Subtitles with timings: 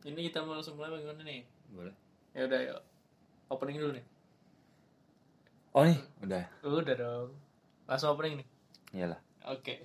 [0.00, 1.44] Ini kita mau langsung mulai bagaimana nih?
[1.76, 1.92] Boleh.
[2.32, 2.80] Ya udah yuk.
[3.52, 4.06] Opening dulu nih.
[5.76, 6.44] Oh nih, udah.
[6.64, 7.30] Udah dong.
[7.84, 8.48] Langsung opening nih.
[8.96, 9.20] Iyalah.
[9.52, 9.84] Oke.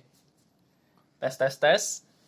[1.20, 1.82] Tes tes tes.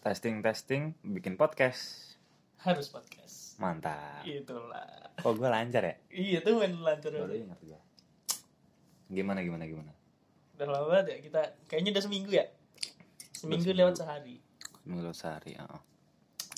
[0.04, 2.14] Testing testing bikin podcast.
[2.61, 3.56] Harus podcast.
[3.56, 4.20] Mantap.
[4.29, 5.16] Itulah.
[5.25, 5.95] Kok gue lancar ya?
[6.12, 7.09] Iya tuh main lancar.
[7.09, 7.80] Baru ingat gue.
[9.09, 9.96] Gimana gimana gimana?
[10.61, 11.41] Udah lama banget ya kita.
[11.73, 12.46] Kayaknya udah seminggu ya.
[13.32, 13.80] Seminggu seminggu.
[13.80, 14.36] lewat sehari.
[14.84, 15.57] Minggu sehari.
[15.57, 15.82] Oh.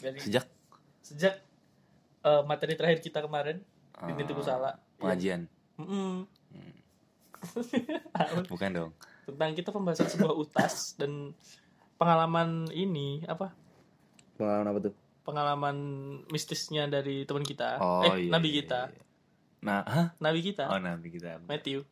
[0.03, 0.45] Jadi Sejak
[1.11, 1.35] sejak
[2.23, 3.59] eh, materi terakhir kita kemarin
[3.99, 4.79] di eh, Niti Kusala.
[4.97, 5.51] pengajian.
[5.75, 6.29] Mm-mm.
[8.53, 8.93] Bukan dong.
[9.23, 11.31] tentang kita pembahasan sebuah utas dan
[11.97, 13.55] pengalaman ini apa
[14.35, 14.95] Pengalaman apa tuh?
[15.21, 15.77] pengalaman
[16.27, 18.31] mistisnya dari teman kita Oh eh iya.
[18.33, 19.03] nabi iya, kita iya.
[19.61, 20.07] Nah, hah?
[20.19, 21.39] nabi kita Oh nabi kita.
[21.45, 21.85] Matthew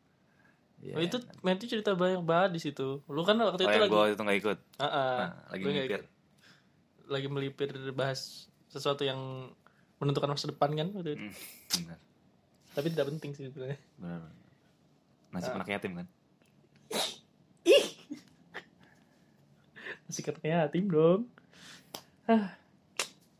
[0.79, 1.31] Iya, Oh, itu iya.
[1.41, 4.39] Matthew cerita banyak banget di situ lu kan waktu Oh itu lagi gue itu nggak
[4.39, 4.57] ikut.
[4.75, 5.15] Ah, ah.
[5.15, 6.03] Nah, lagi ikut.
[7.07, 9.49] lagi melipir bahas sesuatu yang
[9.97, 11.21] menentukan masa depan kan waktu itu.
[11.21, 11.35] Hmm,
[11.83, 11.99] benar.
[12.69, 14.21] tapi tidak penting sih sebenarnya Benar.
[15.29, 15.57] Nasib Ah.
[15.57, 16.07] anak yatim kan?
[20.03, 21.29] masih katanya tim dong
[22.25, 22.49] ah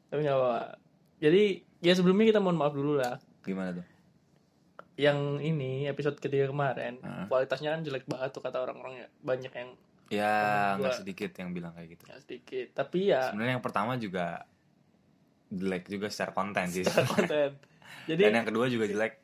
[0.08, 0.78] tapi nggak apa
[1.18, 1.44] jadi
[1.80, 3.86] ya sebelumnya kita mohon maaf dulu lah Gimana tuh?
[4.96, 7.26] yang ini episode ketiga kemarin Heeh.
[7.26, 9.70] kualitasnya kan jelek banget tuh kata orang-orang ya banyak yang
[10.10, 12.04] Ya nggak sedikit yang bilang kayak gitu.
[12.04, 14.42] nggak sedikit tapi ya Sebenarnya yang pertama juga
[15.50, 16.82] jelek juga secara konten sih.
[16.82, 17.50] secara konten
[18.08, 19.22] Dan jadi yang kedua juga jelek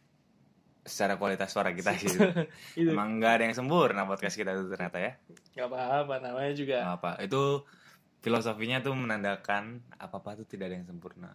[0.82, 2.14] secara kualitas suara kita sih.
[2.78, 5.12] itu Emang nggak ada yang sempurna podcast kita itu ternyata ya.
[5.52, 7.12] nggak apa-apa namanya juga Nggak apa.
[7.20, 7.42] Itu
[8.20, 9.64] filosofinya tuh menandakan
[9.96, 11.30] apa-apa tuh tidak ada yang sempurna.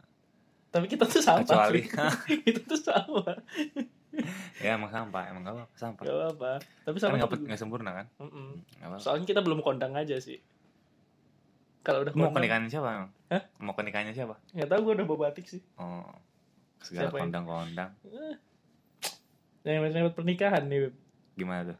[0.68, 1.83] tapi kita tuh sama Kecuali
[2.46, 3.27] itu tuh sama
[4.56, 6.02] ya emang sampah, emang nggak apa sampah.
[6.02, 6.50] nggak apa
[6.84, 8.06] tapi Kan sama tuh- nggak sempurna kan?
[8.18, 8.48] Mm-mm.
[8.77, 8.96] Nggak apa.
[8.98, 10.38] soalnya kita belum kondang aja sih
[11.81, 13.11] kalau udah Mau kondang pernikahan siapa emang?
[13.28, 13.42] Hah?
[13.59, 14.34] Mau pernikahannya siapa?
[14.50, 16.05] nggak tahu gue udah bawa batik sih Oh,
[16.78, 17.91] segala kondang-kondang.
[19.62, 20.95] yang menyebut pernikahan nih Beb.
[21.34, 21.79] Gimana tuh?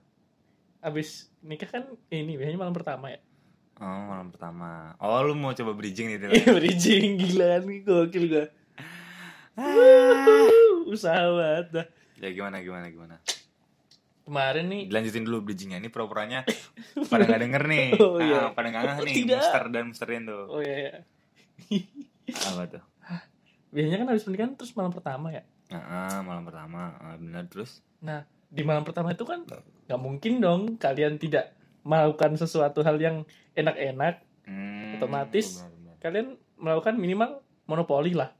[0.81, 3.21] abis nikah kan ini biasanya malam pertama ya
[3.77, 4.93] Oh, malam pertama.
[4.97, 6.29] Oh, lu mau coba bridging nih?
[6.31, 8.45] Iya bridging gila nih gokil gue
[10.87, 11.87] usaha banget dah
[12.19, 13.17] ya gimana gimana gimana?
[14.31, 15.77] Kemarin nih Dilanjutin dulu bridgingnya.
[15.77, 16.47] Ini pura-puranya
[17.05, 17.89] pada nggak denger nih.
[18.01, 18.41] Oh, Ah, iya.
[18.51, 19.15] pada nggak ngeh Oh, nih.
[19.19, 19.39] tidak.
[19.41, 20.45] Muster dan musterin tuh.
[20.49, 20.77] oh iya,
[21.67, 21.83] iya.
[22.49, 22.83] Apa tuh?
[23.69, 26.91] biasanya kan habis pernikahan terus malam pertama ya Ah, ah, malam pertama.
[26.97, 27.83] Ah, benar terus.
[27.99, 29.47] nah di malam pertama itu kan
[29.87, 35.59] nggak mungkin dong kalian tidak melakukan sesuatu hal yang enak-enak Hmm, Otomatis.
[35.61, 35.95] benar-benar.
[35.99, 36.27] kalian
[36.57, 37.31] melakukan minimal
[37.65, 38.35] monopoli lah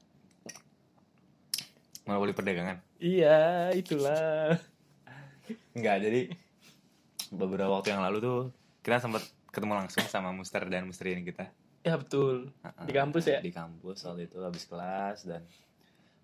[2.03, 2.83] Monopoli perdagangan.
[2.99, 4.59] iya itulah
[5.77, 6.21] Enggak, jadi
[7.31, 8.39] beberapa waktu yang lalu tuh
[8.83, 11.51] kita sempat ketemu langsung sama Muster dan Musterin kita.
[11.81, 12.53] ya betul
[12.85, 13.41] Di kampus ya?
[13.41, 15.43] Di kampus waktu itu habis kelas dan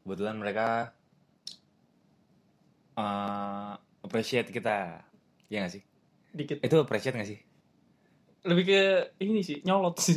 [0.05, 0.93] kebetulan mereka
[2.97, 3.73] eh
[4.05, 5.01] appreciate kita.
[5.49, 5.83] Ya gak sih?
[6.37, 7.41] dikit Itu appreciate gak sih?
[8.47, 8.83] lebih ke
[9.27, 10.15] ini sih nyolot sih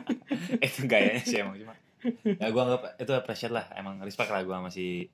[0.64, 1.76] itu gayanya sih emang cuma.
[2.24, 5.06] Ya gua anggap itu appreciate lah, emang respect lah gua sama si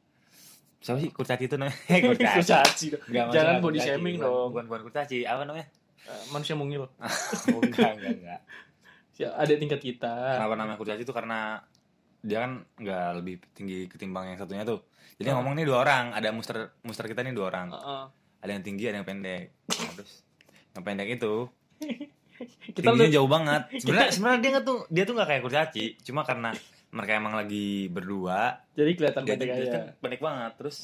[0.78, 1.75] Siapa sih kurcaci itu namanya?
[2.06, 2.34] Kurcaci.
[2.39, 2.87] kurcaci.
[3.05, 3.89] Enggak, Jangan body kurcaci.
[3.89, 4.49] shaming Bukan- dong.
[4.50, 5.66] Bukan bukan kurcaci, apa namanya?
[6.00, 6.83] Eh, manusia mungil
[7.53, 8.41] Oh, enggak, enggak, enggak.
[9.15, 11.59] ya, ada tingkat kita Kenapa namanya kurcaci itu karena
[12.21, 14.87] dia kan nggak lebih tinggi ketimbang yang satunya tuh.
[15.15, 15.34] Jadi Oh.
[15.37, 17.69] ngomong nih dua orang, ada muster muster kita nih dua orang.
[17.71, 18.05] Heeh.
[18.38, 19.50] Ada yang tinggi, ada yang pendek.
[19.67, 20.22] Nah, terus
[20.72, 21.34] yang pendek itu
[22.71, 23.62] kita tingginya udah jauh banget.
[23.77, 26.50] Sebenarnya sebenarnya dia nggak tuh dia tuh nggak kayak kurcaci, cuma karena
[26.98, 30.53] mereka emang lagi berdua, jadi kelihatan pendek aja kan pendek banget.
[30.56, 30.76] Terus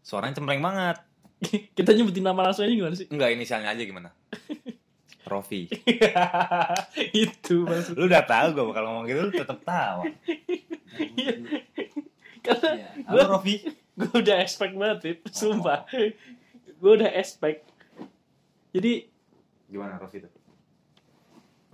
[0.00, 1.02] suaranya cempreng banget.
[1.74, 4.10] kita nyebutin nama langsung aja gimana sih Enggak inisialnya aja gimana?
[5.30, 5.68] Rofi.
[7.14, 10.00] itu maksud Lu udah tahu gue bakal ngomong gitu, lu tetep tahu.
[12.40, 12.88] karena Iya.
[13.04, 13.54] Gua- Halo Rofi.
[13.94, 15.18] gue udah expect banget Pip.
[15.28, 15.82] sumpah
[16.72, 17.66] gue udah expect
[18.70, 19.10] jadi
[19.66, 20.32] Gimana Rofi tuh?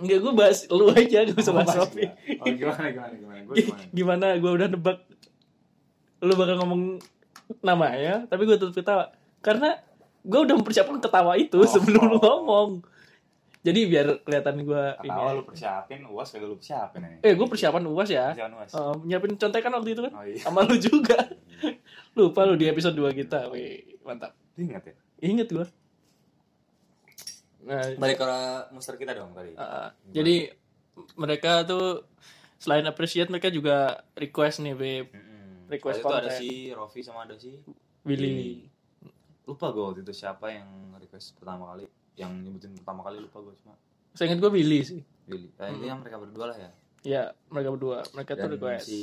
[0.05, 2.05] Enggak gue bahas lu aja gak usah bahas Oh, Rofi
[2.37, 3.39] Oh gimana gimana gimana?
[3.43, 3.89] Gue Gi- gimana?
[3.91, 4.99] gimana gue udah nebak
[6.21, 6.83] lu bakal ngomong
[7.61, 9.05] namanya tapi gue tetap ketawa
[9.39, 9.77] karena
[10.21, 11.67] gue udah mempersiapkan ketawa itu Oh.
[11.67, 12.71] sebelum lu ngomong
[13.61, 17.17] jadi biar kelihatan gue Ketawa lu persiapin, uas kagak lu persiapin nih.
[17.23, 18.71] eh gue persiapan uas ya Persiapan uas.
[18.71, 20.37] Eh, nyiapin contekan waktu itu kan Oh iya.
[20.39, 21.17] sama lu juga
[22.17, 24.95] lupa lu di episode 2 kita Wih, mantap ingat ya?
[25.23, 25.65] inget gue
[27.64, 28.32] nah Balik ke
[28.72, 29.56] monster kita dong tadi.
[29.56, 30.52] Uh, jadi
[31.19, 32.06] mereka tuh
[32.61, 35.06] selain appreciate mereka juga request nih Beb.
[35.11, 35.69] Mm-mm.
[35.69, 37.56] request itu ada si Rofi sama ada si
[38.05, 38.69] Willy.
[39.44, 41.84] Lupa gue waktu itu siapa yang request pertama kali,
[42.16, 43.75] yang nyebutin pertama kali lupa gue cuma
[44.14, 45.00] saya ingat gue Willy sih.
[45.26, 45.50] Willy.
[45.58, 46.70] Nah, intinya mereka berdua lah ya.
[47.02, 48.06] ya mereka berdua.
[48.14, 48.87] Mereka tuh Dan request.
[48.87, 49.00] si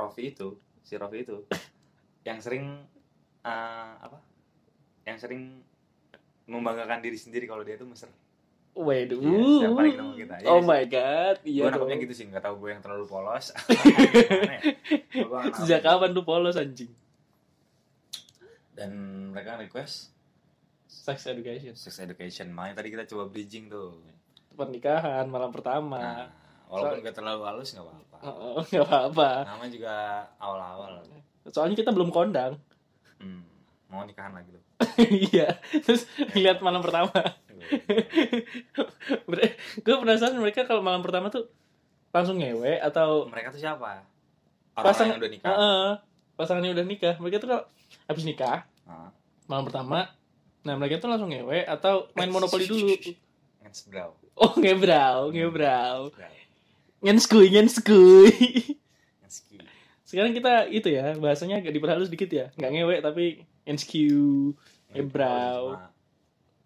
[0.00, 0.48] Rofi itu
[0.80, 1.36] si Rofi itu
[2.28, 2.80] yang sering
[3.44, 4.18] eh, apa?
[5.04, 5.42] Yang sering
[6.50, 8.10] membanggakan diri sendiri kalau dia tuh mesra
[8.70, 9.18] Waduh.
[9.18, 10.34] Iya, setiap kali ketemu kita.
[10.36, 10.64] Iya oh sih.
[10.64, 14.60] my god, iya gue nangkepnya gitu sih nggak tahu gue yang terlalu polos ya?
[15.12, 16.90] Nggak Sejak kapan tuh polos anjing?
[18.70, 18.90] dan
[19.30, 20.08] mereka request
[20.86, 21.74] Sex education.
[21.74, 23.98] sex education makanya tadi kita coba bridging tuh
[24.50, 26.00] Pernikahan malam nah, pertama.
[26.66, 29.30] walaupun gak terlalu halus nggak apa-apa Oh, nggak apa-apa.
[29.46, 29.94] namanya juga
[30.36, 31.00] awal-awal
[31.46, 32.56] Soalnya kita belum kondang.
[33.16, 33.42] hmm,
[33.86, 34.62] mau nikahan lagi tuh
[35.30, 35.60] Iya.
[35.84, 37.12] Terus lihat malam pertama.
[39.80, 41.46] gue penasaran mereka kalau malam pertama tuh
[42.10, 44.02] langsung ngewe atau mereka tuh siapa
[44.74, 45.88] orang pasang yang udah nikah Heeh.
[46.34, 47.14] pasangannya udah nikah.
[47.20, 47.64] Mereka tuh kalau
[48.08, 49.14] habis nikah Ah.
[49.46, 50.10] malam pertama,
[50.66, 52.90] nah mereka tuh langsung ngewe atau main monopoli dulu.
[53.62, 54.10] Ngensbrow.
[54.34, 56.10] Oh ngebrau, ngebrau.
[56.98, 58.34] Ngenskuy, ngenskuy.
[59.22, 59.56] Ngenski.
[60.02, 62.46] Sekarang kita itu ya, bahasanya agak diperhalus dikit ya.
[62.58, 63.24] Nggak ngewe tapi
[63.70, 64.58] ngenskuy.
[64.90, 65.78] Ngebrau.
[65.78, 65.86] Cuma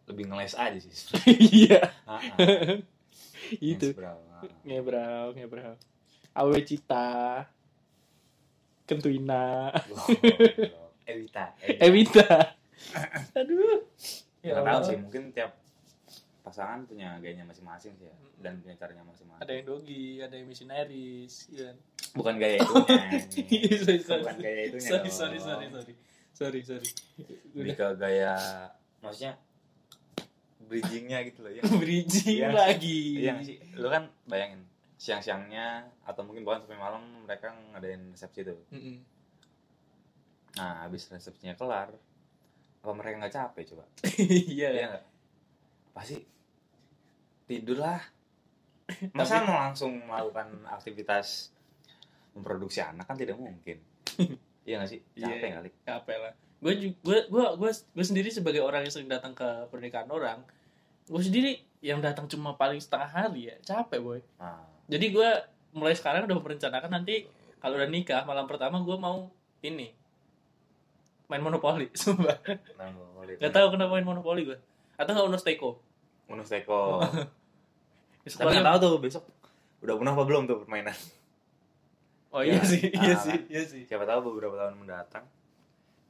[0.05, 0.93] lebih ngeles aja sih
[1.69, 2.29] Iya, Ah, ah.
[3.61, 3.93] itu.
[3.93, 4.19] Ngensbrow.
[4.33, 4.49] Ah.
[4.65, 5.75] Ngebrau, ngebrau.
[6.33, 7.45] Awe Cita.
[8.85, 9.73] Kentuina.
[11.05, 12.57] Evita Evita.
[13.41, 13.81] Aduh.
[14.45, 15.57] Ya tahu sih mungkin tiap
[16.45, 20.45] pasangan punya gayanya masing-masing sih ya dan punya caranya masing-masing Ada yang dogi, ada yang
[20.45, 21.73] missionaries, iya.
[22.13, 24.21] bukan gaya sorry, sorry.
[24.21, 25.95] bukan gaya itunya sorry, sorry, sorry, sorry.
[26.35, 26.91] Sorry, sorry.
[27.55, 28.35] lebih ke gaya
[28.99, 29.39] maksudnya
[30.61, 32.49] bridgingnya gitu loh ya Bridging Iya.
[32.51, 33.01] lagi.
[33.21, 33.33] iya.
[33.33, 34.65] Nggak sih lu kan bayangin
[34.97, 38.59] siang-siangnya atau mungkin bahkan sampai malam mereka ngadain resepsi tuh.
[38.71, 38.97] Mm-mm.
[40.55, 41.91] nah habis resepsinya kelar
[42.81, 43.85] apa mereka nggak capek coba?
[44.55, 45.05] Iya, Iya nggak?
[45.93, 46.17] Pasti
[47.45, 48.01] tidur lah.
[49.17, 51.53] Masa mau langsung melakukan aktivitas
[52.33, 53.79] memproduksi anak kan tidak mungkin
[54.65, 55.01] iya nggak sih?
[55.17, 55.55] Iya, capek iya.
[55.61, 55.71] kali.
[55.85, 56.33] capek lah.
[56.65, 60.41] Gue gue gue gue sendiri sebagai orang yang sering datang ke pernikahan orang
[61.05, 64.21] gue sendiri yang datang cuma paling setengah hari ya capek boy.
[64.41, 65.31] Nah jadi gue
[65.75, 67.25] mulai sekarang udah merencanakan nanti
[67.59, 69.33] kalau udah nikah malam pertama gue mau
[69.65, 69.93] ini
[71.29, 72.37] main monopoli sumpah.
[72.77, 72.93] Nah,
[73.41, 74.59] gak tahu kenapa main monopoli gue
[74.95, 75.71] atau nggak unos teko
[76.31, 77.03] Unus teko
[78.25, 79.25] tapi nggak tahu tuh besok
[79.85, 80.97] udah punah apa belum tuh permainan
[82.35, 83.83] oh iya Ya, sih iya ah, sih iya sih.
[83.87, 85.25] Siapa tahu beberapa tahun mendatang.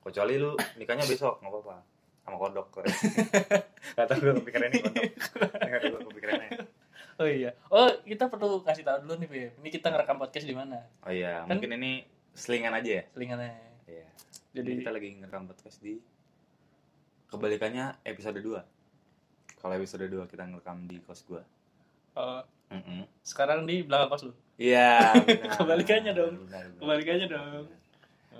[0.00, 1.76] Kecuali lu nikahnya besok nggak apa-apa.
[2.24, 2.66] Sama kodok
[3.94, 5.04] nggak tahu gue kepikirannya kodok.
[5.60, 6.50] Nggak tahu gue kepikirannya.
[7.14, 7.50] Oh iya.
[7.68, 9.52] Oh kita perlu kasih tahu dulu nih Beb.
[9.62, 10.80] ini kita ngerekam podcast di mana?
[11.04, 11.44] Oh iya.
[11.44, 13.02] Kan- mungkin ini selingan aja ya?
[13.12, 13.52] Selingannya.
[13.86, 14.08] Iya.
[14.56, 15.94] Jadi Jadi kita lagi ngerekam podcast di
[17.30, 21.42] kebalikannya episode 2 kalau episode 2 kita ngerekam di kos gua
[22.74, 23.02] oh, Mm-mm.
[23.20, 25.14] sekarang di belakang kos lu iya.
[25.54, 26.34] Kebalikannya dong.
[26.44, 26.78] Benar, benar.
[26.78, 27.64] Kebalikannya dong.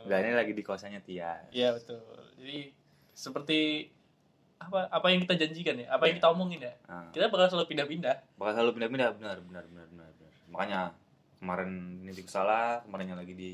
[0.01, 2.03] Enggak, ini lagi di kosannya Tia Iya betul.
[2.37, 2.59] Jadi
[3.11, 3.89] seperti
[4.57, 6.75] apa apa yang kita janjikan ya, apa yang kita omongin ya.
[6.85, 8.17] Nah, Kita bakal selalu pindah-pindah.
[8.35, 10.81] bakal selalu pindah-pindah benar benar benar benar benar makanya
[11.37, 11.71] kemarin
[12.01, 13.51] ini juga salah kemarinnya lagi di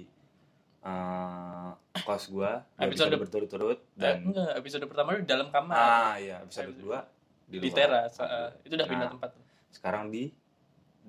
[0.80, 6.14] eh, kos gua Episode- episode berturut-turut Dan dan enggak, episode pertama di dalam kamar ah
[6.16, 7.04] iya episode kedua
[7.44, 7.74] di, luar.
[7.74, 8.12] teras.
[8.16, 9.12] Eh, itu udah pindah Nah.
[9.12, 9.30] tempat.
[9.70, 10.30] sekarang di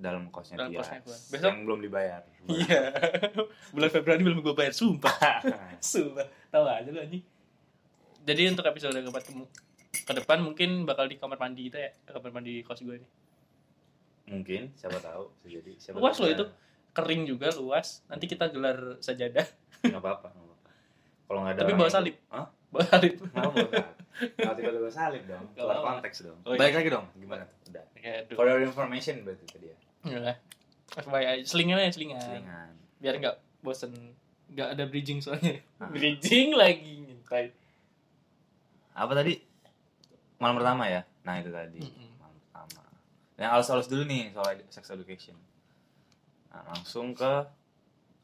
[0.02, 1.18] dalam kosnya Dalam Tia kosnya gua.
[1.30, 2.82] Besok- yang belum dibayar Iya.
[3.74, 5.46] Bulan Februari belum gue bayar sumpah.
[5.84, 6.26] Sumpah.
[6.50, 7.22] Tahu aja lu anjing.
[8.22, 9.32] Jadi untuk episode keempat ke,
[10.04, 13.10] ke depan mungkin bakal di kamar mandi kita ya, kamar mandi kos gue nih.
[14.24, 16.46] mungkin siapa tahu jadi siapa Luas loh itu.
[16.92, 18.02] Kering juga luas.
[18.06, 19.46] Nanti kita gelar sajadah.
[19.82, 20.28] nggak apa-apa
[21.26, 22.16] kalau nggak ada Tapi bawa salib.
[22.28, 22.48] Hah?
[22.68, 23.14] Bawa salib.
[23.22, 23.82] Nggak bawa.
[24.12, 26.60] Nggak tiba-tiba salib dong keluar konteks dong Oh, iya.
[26.60, 28.36] balik lagi dong gimana udah aduh.
[28.36, 30.38] for your information berarti tadi ya Enggak.
[30.92, 32.20] FYI, selingan aja selingan.
[32.20, 33.94] selingan Biar nggak bosen.
[34.48, 35.62] Nggak ada bridging soalnya.
[35.78, 35.88] Ah.
[35.88, 37.56] Bridging lagi ngintai.
[38.92, 39.40] apa tadi
[40.36, 42.12] malam pertama ya nah itu tadi Mm-mm.
[42.18, 42.84] malam pertama
[43.38, 45.32] yang alus-alus dulu nih soal ed- sex education
[46.50, 47.48] nah, langsung ke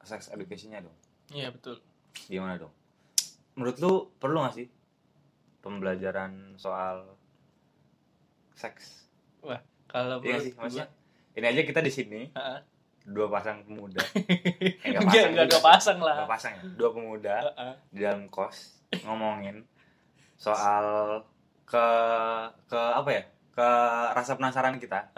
[0.03, 0.97] sex educationnya dong
[1.31, 1.79] Iya betul.
[2.27, 2.73] gimana dong
[3.55, 4.67] menurut lu perlu gak sih
[5.61, 7.15] pembelajaran soal
[8.51, 9.07] seks
[9.87, 10.87] Kalau iya menurut sih maksudnya
[11.37, 12.21] ini aja kita di sini.
[13.03, 14.01] Dua pasang pemuda.
[14.83, 16.17] Eh, Enggak, pasang juga dua pasang lah.
[16.19, 16.63] Dua pasang ya?
[16.73, 17.35] Dua pemuda
[17.87, 19.63] di dalam kos ngomongin
[20.35, 21.21] soal
[21.63, 21.85] ke
[22.65, 23.23] ke apa ya?
[23.49, 23.67] Ke
[24.11, 25.13] rasa penasaran kita.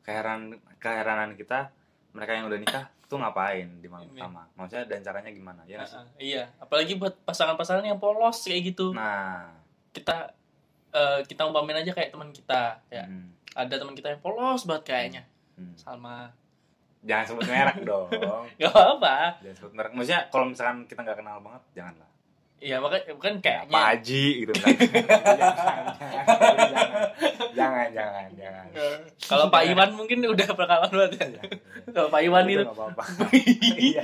[0.00, 1.74] Keheran keheranan kita
[2.10, 5.62] mereka yang udah nikah tuh ngapain di malam pertama maksudnya dan caranya gimana?
[5.64, 6.02] Ya Ha-ha.
[6.16, 8.90] Iya, apalagi buat pasangan-pasangan yang polos kayak gitu.
[8.90, 9.52] nah.
[9.92, 10.32] Kita
[10.90, 13.04] eh, kita umpamin aja kayak teman kita, ya.
[13.06, 15.22] hmm, Ada teman kita yang polos banget kayaknya.
[15.56, 15.74] Hmm.
[15.74, 16.30] Salma.
[17.02, 18.08] jangan sebut merek dong
[18.56, 19.16] Gak apa-apa.
[19.40, 22.10] jangan sebut merek maksudnya kalau misalkan kita nggak kenal banget janganlah
[22.56, 23.68] Iya makanya bukan kayaknya.
[23.68, 25.84] Pak Haji gitu kan jangan,
[27.52, 28.66] jangan, jangan jangan jangan
[29.20, 31.42] Kalau Pak Iwan mungkin udah pengalaman banget ya.
[31.92, 33.04] Kalau Pak Iwan itu nggak apa-apa
[33.76, 34.00] iya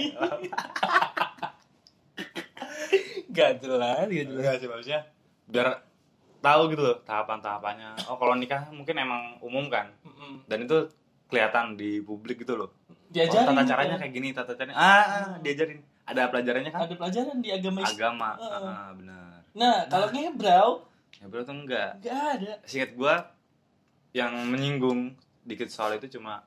[3.33, 4.57] gak jelas, gak jelas.
[4.61, 5.01] Sih maksudnya
[5.49, 5.69] biar
[6.45, 8.05] tahu gitu loh tahapan-tahapannya.
[8.05, 9.89] Oh kalau nikah mungkin emang umum kan
[10.45, 10.93] dan itu
[11.33, 12.69] kelihatan di publik gitu loh.
[12.85, 13.49] Oh, Diajarin.
[13.49, 14.77] tata caranya kayak gini, tata caranya.
[14.77, 15.81] Ah, ah, diajarin.
[16.03, 16.81] Ada pelajarannya kan?
[16.85, 17.81] ada pelajaran di agama.
[17.83, 18.31] Agama.
[18.37, 18.69] Heeh.
[18.69, 19.33] Ah, benar.
[19.53, 20.71] Nah, kalau ngebrau
[21.15, 21.91] Ya bro tuh enggak.
[21.99, 22.53] gak ada.
[22.65, 23.15] Singkat gua
[24.11, 25.13] yang menyinggung
[25.43, 26.45] dikit soal itu cuma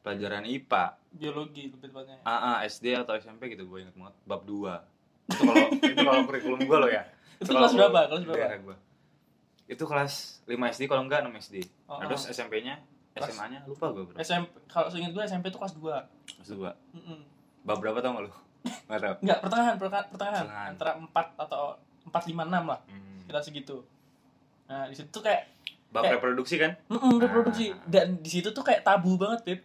[0.00, 2.18] pelajaran IPA, Biologi lebih tepatnya.
[2.22, 4.82] AA, SD atau SMP gitu gue inget banget bab 2
[5.24, 7.06] itu kalau itu kalau kurikulum gue loh ya
[7.38, 8.00] Itu kelas berapa?
[8.10, 8.56] Kelas berapa?
[8.64, 8.76] gua.
[9.64, 10.12] itu kelas
[10.44, 12.82] 5 SD kalau enggak 6 SD Oh, nah, terus SMP-nya
[13.14, 15.84] Kelas- SMA nya lupa gue bro SMP kalau seingat gue SMP itu kelas 2.
[16.38, 17.18] kelas 2 Mm-mm.
[17.62, 18.32] bab berapa tau gak lu
[18.88, 20.46] nggak tau Enggak, pertengahan, pertengahan, pertengahan.
[20.70, 21.62] Antara 4 atau
[22.04, 22.80] 4 5 6 lah.
[22.84, 23.20] hmm.
[23.24, 23.76] Kita segitu.
[24.64, 25.50] Nah, di situ tuh kayak
[25.88, 27.76] bab Kayak- reproduksi kan mm reproduksi Ah.
[27.86, 29.60] dan di situ tuh kayak tabu banget, Beb.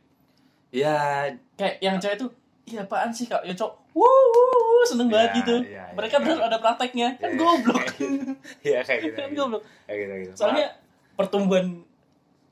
[0.70, 1.24] ya
[1.54, 2.30] Kayak yang cewek tuh,
[2.66, 3.40] iya apaan sih kak?
[3.42, 5.56] Ya cowok, wuh, wuh, wuh, seneng Iya, banget gitu.
[5.64, 5.96] iya, iya.
[5.96, 7.40] Mereka benar ada prakteknya, kan Iya.
[7.40, 7.86] goblok.
[8.68, 9.40] ya kayak gitu kan kayak gitu.
[9.40, 9.64] goblok.
[9.86, 10.34] kayak gitu, gitu.
[10.36, 10.68] Soalnya
[11.16, 11.87] pertumbuhan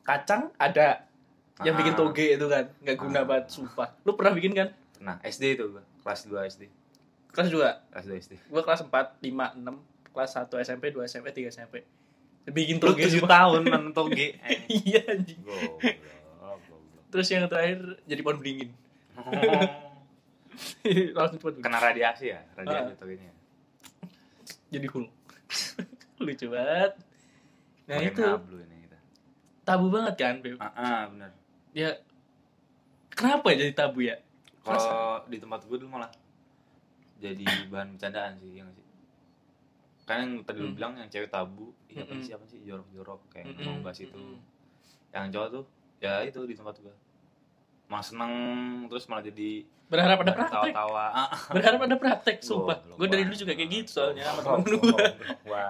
[0.06, 1.04] kacang ada
[1.60, 1.80] yang Ah.
[1.80, 3.26] bikin toge itu kan, nggak guna Ah.
[3.26, 3.90] banget, sumpah.
[4.02, 4.70] Lu pernah bikin kan?
[4.96, 6.64] nah SD itu gua kelas 2 SD
[7.30, 7.60] Kelas 2,
[7.92, 9.76] kelas 2 SD gua kelas 4, 5, 6,
[10.10, 11.84] kelas 1 SMP, 2 SMP, 3 SMP.
[12.46, 13.30] Bikin lu toge 7 sumpah.
[13.36, 15.42] tahun nonton toge Eh, Iya anjing.
[17.08, 18.70] Terus yang terakhir jadi pohon beringin.
[21.12, 22.98] Langsung pohon kena radiasi ya radiasi Ah.
[22.98, 23.32] togenya
[24.68, 25.08] Jadi cool.
[26.20, 26.92] Lucu banget.
[27.86, 28.24] Nah Makin itu
[29.66, 30.56] tabu banget kan, Beb.
[30.58, 31.32] ah ah, benar
[31.74, 31.92] Ya
[33.10, 34.16] kenapa ya jadi tabu ya?
[34.62, 36.10] kalau di tempat gue dulu malah
[37.16, 38.82] jadi bahan bercandaan sih yang sih
[40.04, 40.76] kan yang tadi lu Hmm.
[40.76, 42.22] bilang yang cewek tabu iya apa Mm-mm.
[42.22, 44.38] sih apa sih jorok-jorok kayak mau bahas itu mm-mm.
[45.12, 45.66] yang cowok tuh
[45.98, 46.94] ya itu di tempat gue
[47.86, 48.34] malah seneng
[48.86, 50.74] terus malah jadi Berharap ada praktek.
[50.74, 51.06] tawa-tawa.
[51.54, 52.82] Berharap ada praktek, sumpah.
[52.90, 54.98] Gue dari dulu juga kayak gitu soalnya sama temen gue.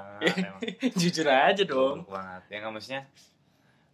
[0.96, 2.08] Jujur aja dong.
[2.08, 3.02] Banget ya nggak maksudnya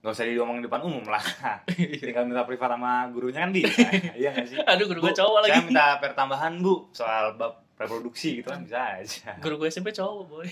[0.02, 1.22] nggak usah diomongin di depan umum lah
[2.02, 5.52] tinggal minta privat sama gurunya kan bisa iya nggak sih Aduh, guru gue cowok lagi.
[5.52, 9.38] Saya minta pertambahan bu soal bab reproduksi gitu kan bisa aja.
[9.38, 10.50] Guru gue SMP cowok, boy.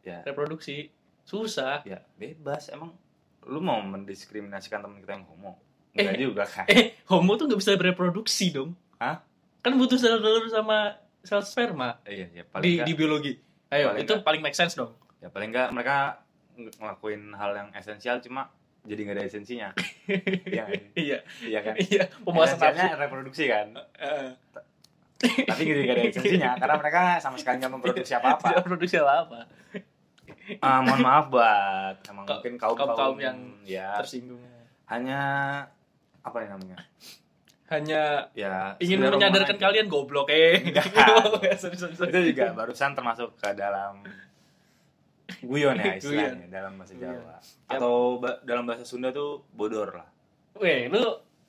[0.00, 0.92] Ya, Reproduksi.
[1.22, 1.80] Susah.
[1.82, 2.68] ya bebas.
[2.68, 2.92] Emang
[3.42, 5.56] lu mau mendiskriminasikan teman kita yang homo?
[5.92, 6.20] Enggak Eh.
[6.22, 6.64] juga kan?
[6.66, 8.72] Eh, homo tuh nggak bisa bereproduksi dong.
[8.96, 9.20] Hah?
[9.58, 13.32] Kan butuh sel telur sama sel sperma Iya, ya paling di, nggak- di biologi.
[13.66, 14.24] Ayo, Paling itu nggak.
[14.24, 14.92] paling make sense dong.
[15.16, 16.20] ya paling enggak mereka
[16.54, 18.52] ng- ngelakuin hal yang esensial cuma
[18.86, 19.68] jadi nggak ada esensinya.
[20.48, 20.80] Iya sih?
[20.96, 21.74] Iya, Iya kan?
[21.76, 22.04] iya.
[22.86, 22.96] Nafsu.
[22.96, 23.66] reproduksi kan,
[23.96, 24.28] Eh,
[25.42, 28.46] tapi jadi nggak ada esensinya karena mereka sama sekali nggak memproduksi apa-apa.
[28.48, 29.40] Tidak produksi apa-apa.
[30.58, 34.38] Ah, mohon maaf buat emang Ka- mungkin kaum kaum-kaum yang ya Tersinggung.
[34.86, 35.20] hanya
[36.20, 36.78] apa nih namanya
[37.66, 38.02] Hanya
[38.32, 40.62] ya ingin menyadarkan kalian goblok eh.
[40.62, 40.86] Enggak.
[42.06, 44.06] Itu juga barusan termasuk ke dalam
[45.40, 47.14] guyon ya istilahnya dalam bahasa Guyon.
[47.14, 47.34] Jawa
[47.66, 50.06] atau ba- dalam bahasa Sunda tuh bodor lah
[50.54, 51.02] Weh, lu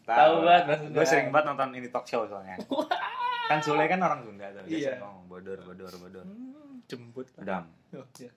[0.04, 0.94] Tahu banget bahasa Sunda.
[0.94, 2.56] gue sering banget nonton ini talk show soalnya
[3.48, 4.98] kan Sule kan orang Sunda tuh Iya.
[4.98, 7.26] ngomong bodor bodor bodor Hmm, jemput.
[7.38, 8.30] dam Oh, iya.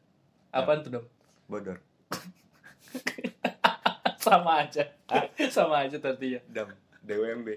[0.52, 1.04] Apaan tuh, Dom?
[1.46, 1.76] bodor
[4.20, 4.84] Sama aja.
[5.48, 6.38] Sama aja tadi ya.
[6.46, 6.66] dam
[7.00, 7.48] DWMB.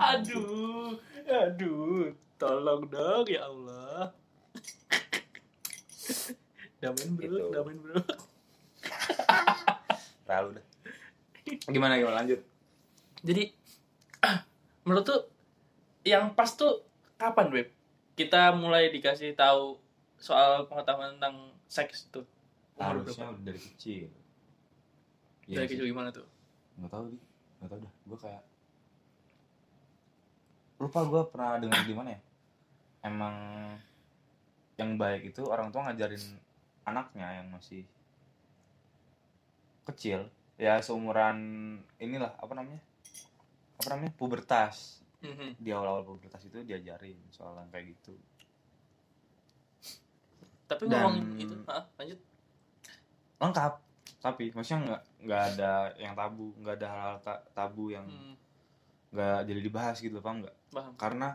[0.00, 0.92] Aduh,
[1.24, 4.12] aduh, tolong dong ya Allah.
[6.78, 7.38] Damain bro, Gitu.
[7.50, 7.94] damain bro.
[10.24, 10.64] terlalu dah
[11.66, 12.40] gimana gimana lanjut
[13.18, 13.50] Jadi,
[14.86, 15.20] menurut tuh
[16.04, 17.68] yang pas tuh kapan web?
[18.14, 19.74] Kita mulai dikasih tahu
[20.16, 22.22] soal pengetahuan tentang seks tuh.
[22.74, 23.42] Umur harusnya berapa?
[23.42, 24.06] dari kecil
[25.44, 26.22] Dari kecil gimana tuh?
[26.76, 27.18] nggak tahu di
[27.58, 28.42] nggak tahu dah gue kayak
[30.78, 32.20] lupa gue pernah dengar di mana ya
[33.02, 33.34] emang
[34.78, 36.22] yang baik itu orang tua ngajarin
[36.88, 37.84] anaknya yang masih
[39.84, 41.38] kecil ya seumuran
[41.96, 42.82] inilah apa namanya?
[43.78, 44.12] Apa namanya?
[44.14, 45.00] Pubertas.
[45.18, 45.58] Mhm.
[45.58, 48.14] di awal-awal pubertas itu diajarin soal yang kayak gitu.
[50.64, 51.54] Tapi Dan- ngomongin itu,
[51.98, 52.20] lanjut.
[53.38, 53.72] lengkap.
[54.18, 58.34] Tapi maksudnya nggak nggak ada yang tabu nggak ada hal-hal ta- tabu yang Hmm,
[59.10, 60.56] nggak jadi dibahas gitu paham nggak?
[60.70, 60.92] Paham.
[60.94, 61.28] karena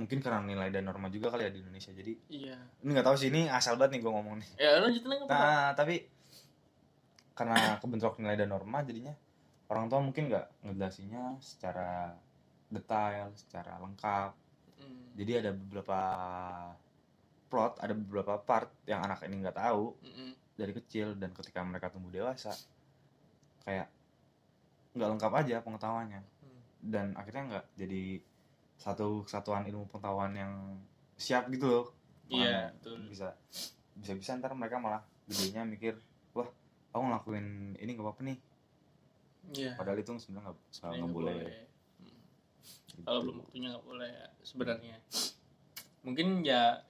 [0.00, 2.56] mungkin karena nilai dan norma juga kali ya di Indonesia jadi Iya.
[2.80, 5.68] ini nggak tahu sih ini asal banget nih gue ngomong nih Ya lanjutin nggak nah
[5.72, 6.08] tapi
[7.32, 9.12] karena kebentrok nilai dan norma jadinya
[9.66, 12.16] orang tua mungkin nggak ngejelasinnya secara
[12.66, 14.32] detail secara lengkap
[14.74, 15.12] Hmm.
[15.12, 16.00] jadi ada beberapa
[17.46, 20.32] plot ada beberapa part yang anak ini nggak tahu Mm-mm.
[20.56, 22.48] dari kecil dan ketika mereka tumbuh dewasa
[23.60, 23.92] kayak
[24.90, 26.60] nggak lengkap aja pengetahuannya Hmm.
[26.80, 28.02] dan akhirnya nggak jadi
[28.80, 30.54] satu kesatuan ilmu pengetahuan yang
[31.14, 31.86] siap gitu loh
[32.26, 33.10] Iya, betul.
[33.10, 33.34] bisa
[33.94, 35.94] bisa bisa ntar mereka malah gedenya mikir
[36.32, 36.48] wah
[36.90, 37.46] aku ngelakuin
[37.76, 38.38] ini gak apa-apa nih
[39.50, 39.72] Iya.
[39.74, 41.34] padahal itu sebenarnya nggak nggak nggak boleh
[42.00, 42.16] Hmm.
[42.86, 43.02] Gitu.
[43.02, 44.96] Kalau belum waktunya nggak boleh ya, sebenarnya.
[46.00, 46.80] Mungkin ya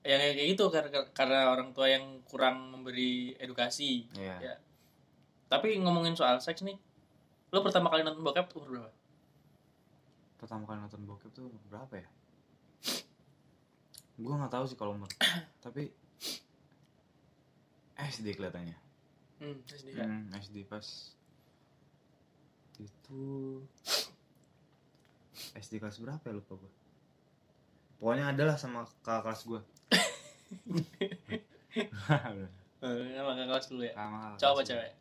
[0.00, 4.08] yang kayak gitu karena karena orang tua yang kurang memberi edukasi.
[4.16, 4.36] Iya.
[4.40, 4.54] Ya.
[5.46, 6.76] Tapi ngomongin soal seks nih,
[7.50, 8.90] lo pertama kali nonton bokep umur berapa?
[10.40, 12.08] Pertama kali nonton bokep tuh berapa ya
[14.20, 15.08] gue nggak tahu sih kalau umur
[15.64, 15.92] tapi
[18.00, 18.76] SD kelihatannya
[19.40, 20.04] Hmm, SD ya.
[20.04, 20.84] Hmm, SD pas
[22.76, 23.24] itu
[25.56, 26.72] SD kelas berapa ya lupa gue
[27.96, 29.60] pokoknya adalah sama kakak kelas gue
[33.16, 33.94] sama kakak kelas dulu ya.
[33.96, 34.60] sama gua.
[34.64, 34.92] cewek?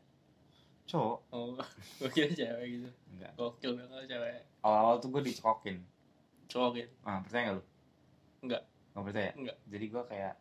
[0.89, 1.53] Cowok Oh,
[1.99, 2.89] gue kira cewek gitu.
[3.09, 4.41] enggak Gokil banget kalau cewek.
[4.59, 5.77] awal-awal tuh gue dicekokin
[6.47, 6.91] Cowok gitu.
[7.03, 7.63] ah percaya nggak lu
[8.41, 8.61] Enggak.
[8.89, 9.57] nggak percaya Enggak.
[9.65, 10.33] jadi gue kayak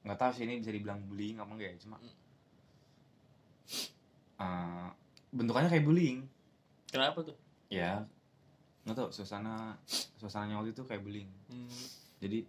[0.00, 2.12] nggak tahu sih ini bisa dibilang bullying apa enggak ya cuma Hmm.
[4.38, 4.88] eh,
[5.30, 6.20] bentukannya kayak bullying
[6.86, 7.36] Kenapa tuh?
[7.68, 8.02] ya
[8.82, 9.76] nggak tahu suasana
[10.16, 11.68] suasananya waktu itu kayak bullying Hmm.
[12.18, 12.42] jadi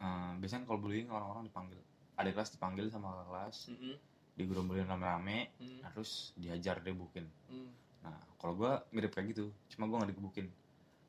[0.00, 1.78] eh, biasanya kalau bullying orang-orang dipanggil
[2.14, 3.94] ada kelas dipanggil sama kelas Mm-mm.
[4.34, 5.80] Digerombolin rame-rame Hmm.
[5.88, 7.70] terus dihajar digebukin Hmm.
[8.00, 10.46] nah kalau gue mirip kayak gitu cuma gue nggak digebukin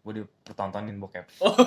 [0.02, 1.52] gue dipertontonin bokep Oh,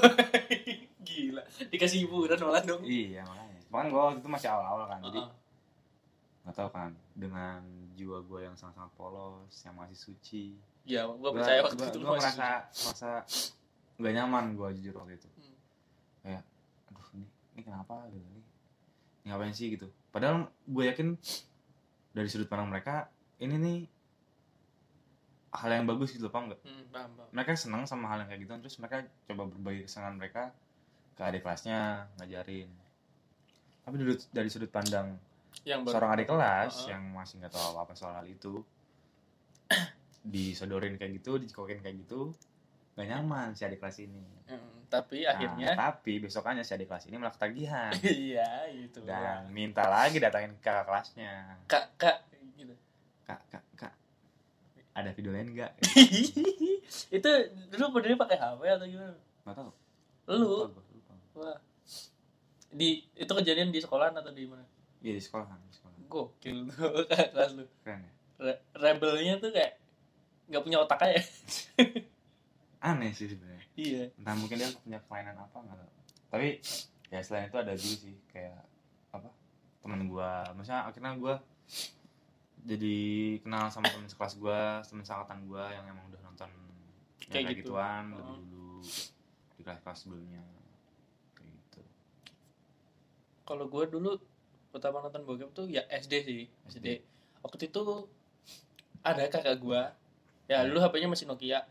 [1.01, 1.43] gila.
[1.67, 2.83] Dikasih hiburan malah dong.
[2.83, 5.35] iya makanya cuma kan gue waktu itu masih awal-awal kan jadi Heeh.
[6.41, 7.61] nggak tahu kan dengan
[7.93, 10.45] jiwa gue yang sangat-sangat polos yang masih suci
[10.85, 13.11] Ya, gue Gua- percaya waktu gua- itu gua lu masih merasa merasa
[13.99, 15.57] nggak nyaman gue jujur waktu itu Hmm.
[16.23, 16.43] kayak
[16.89, 18.41] aduh ini ini kenapa gitu ini
[19.27, 21.09] ngapain sih gitu padahal gue yakin
[22.19, 23.07] dari sudut pandang mereka
[23.39, 23.79] ini nih
[25.51, 27.29] hal yang bagus gitu paham nggak Hmm, paham, paham.
[27.33, 30.43] mereka senang sama hal yang kayak gitu terus mereka coba berbagi kesenangan mereka
[31.15, 31.79] ke adik kelasnya
[32.17, 32.69] ngajarin
[33.81, 35.17] tapi dari, dari sudut pandang
[35.63, 36.89] Yang baru- seorang adik kelas Heeh.
[36.91, 38.61] yang masih nggak tahu apa apa soal hal itu
[40.25, 42.35] disodorin kayak gitu dicekokin kayak gitu
[42.99, 47.07] gak nyaman si adik kelas ini Hmm, tapi Nah, akhirnya tapi besokannya si adik kelas
[47.07, 47.93] ini malah ketagihan
[48.27, 48.99] iya itu.
[49.03, 52.19] dan minta lagi datangin kakak kelasnya Kak, kak
[52.55, 52.75] gitu.
[53.23, 53.93] kak kak kak
[54.93, 55.73] ada video lain nggak
[57.17, 57.31] itu
[57.69, 59.15] dulu modelnya pakai HP atau gimana?
[59.45, 59.71] nggak tahu
[60.29, 61.13] Lu, lupa gua, lupa.
[61.35, 61.59] wah.
[62.69, 64.65] Di itu kejadian di sekolahan atau di mana?
[64.99, 67.65] iya di sekolah di sekolah Gokil tuh kakak kelas lu.
[67.81, 69.77] keren ya Re- rebelnya tuh kayak
[70.47, 71.21] nggak punya otak aja.
[72.79, 74.05] Aneh sih sebenarnya iya.
[74.15, 75.91] entah mungkin dia punya kelainan apa nggak tahu
[76.29, 76.49] tapi
[77.09, 78.61] ya selain itu ada juga sih kayak
[79.11, 79.29] apa
[79.81, 81.35] teman gua maksudnya akhirnya gua
[82.63, 82.97] jadi
[83.41, 86.51] kenal sama teman sekelas gua teman seangkatan gua yang emang udah nonton
[87.19, 87.73] Kayak kayak, gitu.
[87.73, 88.17] gituan Oh.
[88.17, 88.73] lebih dulu
[89.53, 90.43] di kelas-kelas sebelumnya
[91.35, 91.83] kayak gitu
[93.43, 94.11] Kalau gue dulu
[94.69, 97.01] pertama nonton bokep tuh ya SD sih, SD.
[97.41, 97.83] Waktu itu
[99.01, 99.83] ada kakak gue.
[100.47, 100.69] Ya, Hmm.
[100.69, 101.65] dulu HP-nya masih Nokia.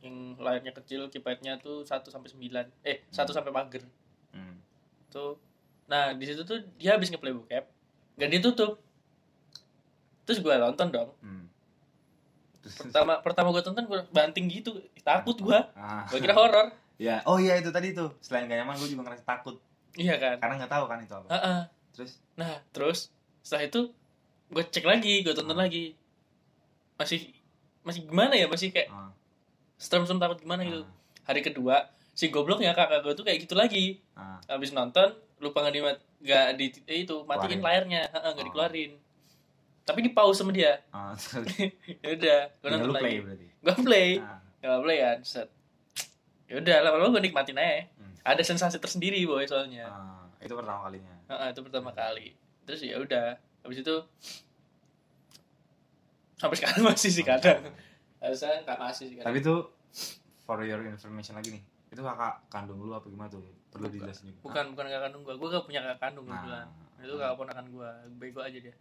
[0.00, 2.66] Yang layarnya kecil, keypadnya tuh 1 sampai 9.
[2.82, 3.34] Eh, 1 Hmm.
[3.34, 3.82] sampai pagar.
[4.30, 4.54] hmm.
[5.08, 5.36] Tuh.
[5.84, 7.64] Nah, di situ tuh dia habis ngeplay bokep.
[8.16, 8.78] Gak ditutup.
[10.22, 11.10] Terus gue nonton dong.
[11.18, 11.44] Hmm.
[12.60, 14.72] Terus, Pertama pertama gue tonton gue banting gitu.
[15.00, 15.58] Takut gue.
[15.74, 16.06] ah.
[16.06, 16.70] Gue kira horor.
[17.00, 19.56] ya oh iya itu tadi tuh selain gak nyaman gue juga ngerasa takut
[19.96, 20.36] Iya kan?
[20.36, 21.60] karena nggak tahu kan itu apa Heeh.
[21.90, 23.08] terus Nah, terus
[23.40, 23.80] setelah itu
[24.46, 25.64] gue cek lagi, gue tonton Hmm.
[25.64, 25.96] lagi.
[26.94, 27.32] Masih
[27.80, 28.44] masih gimana ya?
[28.46, 29.08] Masih kayak ah,
[29.80, 30.84] serem-serem takut gimana gitu.
[30.84, 30.92] ah,
[31.24, 34.04] Hari kedua, si gobloknya kakak gue tuh kayak gitu lagi.
[34.12, 34.36] ah.
[34.44, 35.80] Habis nonton, lupa nggak di
[36.20, 37.62] nggak di eh, itu matiin Keluarin.
[37.64, 38.46] layarnya, nggak Oh.
[38.46, 38.92] dikeluarin.
[39.80, 40.84] Tapi di pause sama dia.
[40.90, 41.48] ah, terus
[42.04, 43.16] Ya udah, gue ya, nonton lagi.
[43.58, 44.36] Gue play, ah.
[44.60, 45.18] gue play kan.
[45.24, 45.48] Set.
[46.44, 47.88] Ya udah, lama-lama gue nikmatin aja.
[47.96, 48.12] Hmm.
[48.20, 49.88] Ada sensasi tersendiri boy soalnya.
[49.88, 52.36] Ah, itu pertama kalinya Heeh, itu pertama kali.
[52.68, 53.96] Terus ya udah, habis itu
[56.36, 57.60] sampai sekarang masih sih kadang.
[58.20, 59.16] Saya nggak masih sih.
[59.18, 59.54] Tapi itu
[60.40, 61.62] for your information lagi nih.
[61.88, 63.42] Itu kakak kandung lu apa gimana tuh?
[63.68, 64.40] Perlu dijelasin juga.
[64.44, 65.34] Bukan bukan kakak kandung gua.
[65.34, 66.34] Gua gak punya kakak kandung Nah.
[66.36, 66.66] kebetulan.
[67.00, 67.90] Itu kakak ponakan gua.
[68.12, 68.74] Bego aja dia.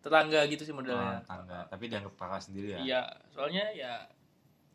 [0.00, 1.20] Tetangga gitu sih modelnya.
[1.22, 1.64] tangga.
[1.66, 2.78] Tapi dianggap kakak sendiri ya.
[2.80, 3.92] Iya, soalnya ya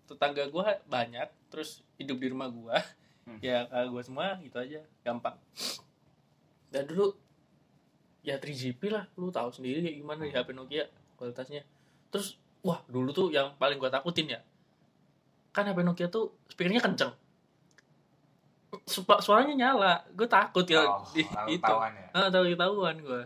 [0.05, 2.77] tetangga gua banyak, terus hidup di rumah gua.
[3.25, 3.41] Hmm.
[3.41, 5.33] Ya kakak gua semua gitu aja, gampang.
[6.69, 7.17] Dan dulu
[8.21, 10.39] ya 3GP lah, lu tahu sendiri kayak gimana di Hmm.
[10.39, 10.85] HP Nokia.
[11.15, 11.63] kualitasnya
[12.11, 14.41] terus wah dulu tuh yang paling gua takutin ya.
[15.51, 17.13] Kan HP Nokia tuh speakernya kenceng.
[19.21, 19.93] Suaranya nyala.
[20.11, 21.63] Gue takut ya Oh, di- itu.
[21.63, 22.11] ya.
[22.11, 23.21] ah tahu ketahuan gue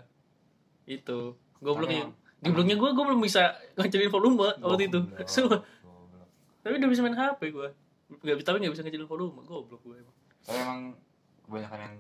[0.88, 1.34] itu.
[1.58, 3.41] Gobloknya Emang- di blognya gue gue belum bisa
[3.75, 4.99] ngecilin volume waktu itu.
[5.10, 5.65] goblok.
[6.60, 7.69] tapi udah bisa main HP gue
[8.12, 9.41] nggak bisa tapi nggak bisa ngecilin volume.
[9.41, 10.15] Goblok gue emang.
[10.39, 10.80] Tapi emang
[11.43, 11.95] kebanyakan yang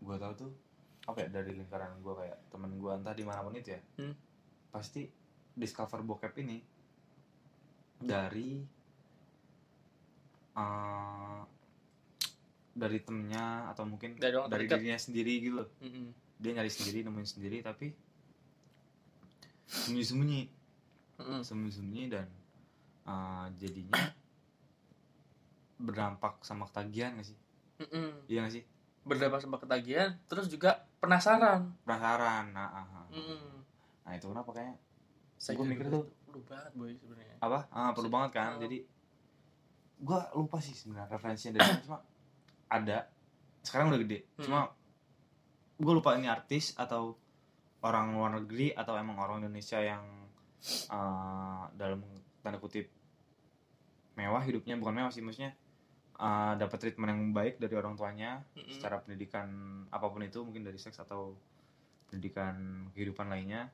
[0.00, 0.50] gue tahu tuh
[1.04, 4.12] apa ya dari lingkaran gue kayak temen gue entah di mana pun itu ya Hmm.
[4.68, 5.08] pasti
[5.54, 6.58] discover bokep ini
[7.96, 8.58] dari
[10.52, 11.40] eh,
[12.74, 14.78] dari temennya atau mungkin Dari dari terdekat.
[14.82, 16.10] dirinya sendiri gitu loh Mm-mm.
[16.42, 17.94] dia nyari sendiri nemuin sendiri tapi
[19.64, 20.42] sembunyi-sembunyi
[21.22, 21.40] Mm-mm.
[21.46, 22.26] sembunyi-sembunyi dan
[23.06, 24.02] eh, jadinya
[25.78, 27.38] berdampak sama ketagihan gak sih
[27.78, 28.26] Mm-mm.
[28.26, 28.64] iya gak sih
[29.04, 33.06] berdampak sama ketagihan terus juga penasaran penasaran nah, ah, ah.
[33.14, 33.62] Mm-mm.
[34.02, 34.76] nah itu kenapa kayaknya
[35.44, 36.04] Saya juga mikir itu tuh.
[36.24, 38.60] perlu banget boy sebenarnya apa ah, perlu banget kan Oh.
[38.60, 38.78] jadi
[39.98, 41.98] gua lupa sih sebenarnya referensinya dari cuma
[42.66, 42.98] ada
[43.60, 44.42] sekarang udah gede Hmm.
[44.42, 44.60] cuma
[45.76, 47.14] gua lupa ini artis atau
[47.80, 50.02] orang luar negeri atau emang orang Indonesia yang
[50.64, 52.00] eh, dalam
[52.40, 52.88] tanda kutip
[54.14, 55.52] mewah hidupnya bukan mewah sih maksudnya
[56.16, 58.72] eh, dapat treatment yang baik dari orang tuanya Mm-mm.
[58.72, 59.48] secara pendidikan
[59.88, 61.36] apa pun itu mungkin dari seks atau
[62.06, 62.54] pendidikan
[62.90, 63.68] kehidupan lainnya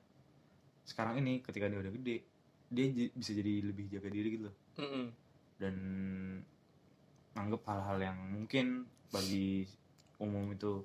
[0.85, 2.17] sekarang ini ketika dia udah gede
[2.71, 4.57] dia bisa jadi lebih jaga diri gitu loh.
[4.79, 5.07] Mm-mm.
[5.59, 5.77] dan
[7.35, 8.67] anggap hal-hal yang mungkin
[9.11, 9.67] bagi
[10.19, 10.83] umum itu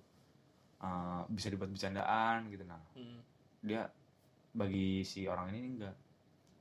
[0.79, 3.19] uh, bisa dibuat bercandaan gitu nah Mm.
[3.62, 3.86] dia
[4.51, 5.95] bagi si orang ini enggak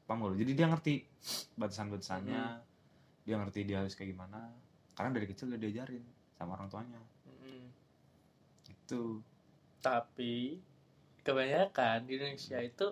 [0.05, 0.37] paham gak lo?
[0.37, 0.95] jadi dia ngerti
[1.55, 2.43] batasan-batasannya
[3.25, 4.51] dia ngerti dia harus kayak gimana
[4.93, 7.65] karena dari kecil udah diajarin sama orang tuanya Mm-mm.
[8.69, 9.23] itu
[9.79, 10.59] tapi
[11.23, 12.87] kebanyakan di Indonesia itu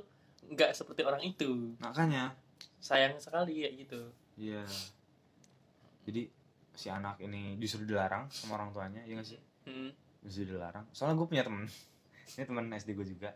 [0.51, 2.35] nggak seperti orang itu makanya
[2.83, 4.03] sayang sekali kayak gitu
[4.37, 4.65] Iya.
[6.09, 6.23] Jadi
[6.73, 9.41] si anak ini disuruh dilarang sama orang tuanya, ya nggak sih?
[9.69, 9.93] Mm.
[10.25, 10.85] Disuruh dilarang.
[10.91, 11.69] Soalnya gue punya temen,
[12.37, 13.31] ini temen SD gue juga.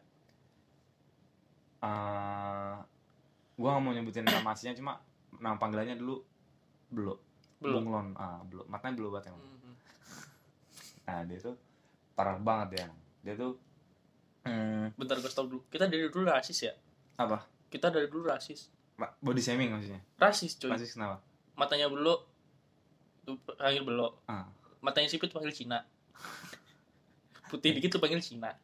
[1.77, 2.77] eh
[3.57, 5.01] gue gak mau nyebutin nama aslinya, cuma
[5.41, 6.25] nama panggilannya dulu
[6.89, 7.21] Belo.
[7.61, 8.07] belum Bunglon.
[8.17, 8.65] Ah, Belo.
[8.69, 9.45] Makanya Belo banget emang.
[9.45, 9.75] Mm.
[11.07, 11.55] Nah, dia tuh
[12.19, 12.87] parah banget ya.
[13.23, 13.55] Dia tuh
[14.43, 16.75] hmm, bentar gue stop dulu kita dari dulu rasis ya
[17.17, 17.45] apa?
[17.67, 18.71] kita dari dulu rasis
[19.19, 20.01] Body shaming maksudnya.
[20.17, 21.21] rasis cuy Masih kenapa?
[21.53, 22.25] matanya belok
[23.23, 24.47] tuh panggil belok Ah.
[24.79, 25.85] matanya sipit panggil Cina
[27.49, 28.55] putih dikit tuh panggil Cina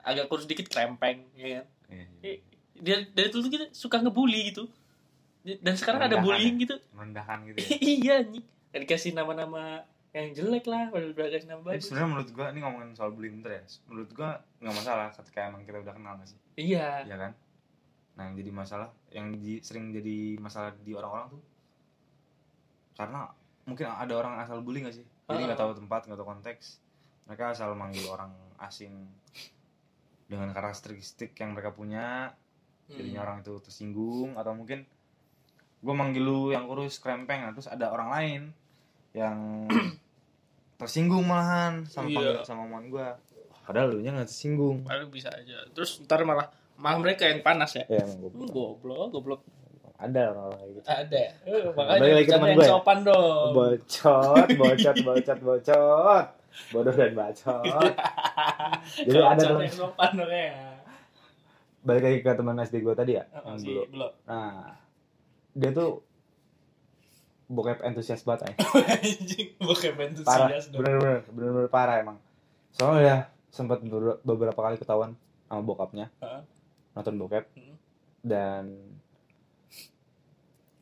[0.00, 2.06] agak kurus dikit krempeng ya kan Iya, iya.
[2.24, 2.36] Eh,
[2.74, 4.64] dia dari dulu kita suka ngebully gitu
[5.60, 7.68] dan sekarang ada Merendahkan bullying gitu Merendahkan gitu ya.
[8.00, 8.42] iya nih
[8.74, 13.10] dikasih nama-nama yang jelek lah udah kasih nama bagus sebenarnya menurut gua ini ngomongin soal
[13.10, 13.62] bullying bentar ya.
[13.90, 14.30] Menurut gua
[14.62, 16.38] nggak masalah ketika emang kita udah kenal sih?
[16.54, 17.32] iya Iya kan?
[18.14, 21.42] Nah, yang jadi masalah, yang di- sering jadi masalah di orang-orang tuh
[22.94, 23.26] karena
[23.66, 25.06] mungkin ada orang asal bully gak sih?
[25.26, 26.78] Jadi nggak tahu tempat, nggak tahu konteks.
[27.26, 28.30] Mereka asal manggil orang
[28.62, 28.94] asing
[30.30, 32.30] dengan karakteristik yang mereka punya,
[32.86, 33.26] jadinya Hmm.
[33.26, 34.86] orang itu tersinggung atau mungkin
[35.84, 38.42] gue manggil lu yang kurus krempeng, nah, terus ada orang lain
[39.12, 39.36] yang
[40.84, 42.14] tersinggung malahan sama Iya.
[42.14, 43.08] panggil sama omongan gue.
[43.62, 44.76] Padahal lu nya nggak tersinggung.
[44.82, 48.34] Paling bisa aja terus ntar malah malah mereka yang panas ya Ya emang goblok.
[48.36, 49.40] Hmm, goblok goblok
[49.94, 50.86] Ada kayak gitu.
[50.86, 52.68] ada Balik makanya lagi teman gue ya?
[52.68, 56.26] sopan dong bocot bocot bocot bocot
[56.66, 57.94] bodoh dan bacot
[59.06, 60.50] jadi ada teman yang sopan dong ya
[61.80, 64.76] balik lagi ke teman SD gue tadi ya Oh, yang si dulu belum nah
[65.52, 65.90] dia tuh
[67.44, 68.52] bokep entusias banget ya
[68.96, 69.92] anjing bukan
[70.24, 70.48] parah.
[70.48, 70.80] entusias dong.
[70.80, 72.16] Bener-bener bener-bener parah emang.
[72.72, 73.16] Soalnya ya
[73.52, 75.14] sempat beber- beberapa kali ketahuan
[75.46, 76.08] sama bokapnya.
[76.20, 76.42] Heeh.
[76.94, 77.44] nonton bokep.
[77.58, 77.76] Hmm.
[78.24, 78.64] dan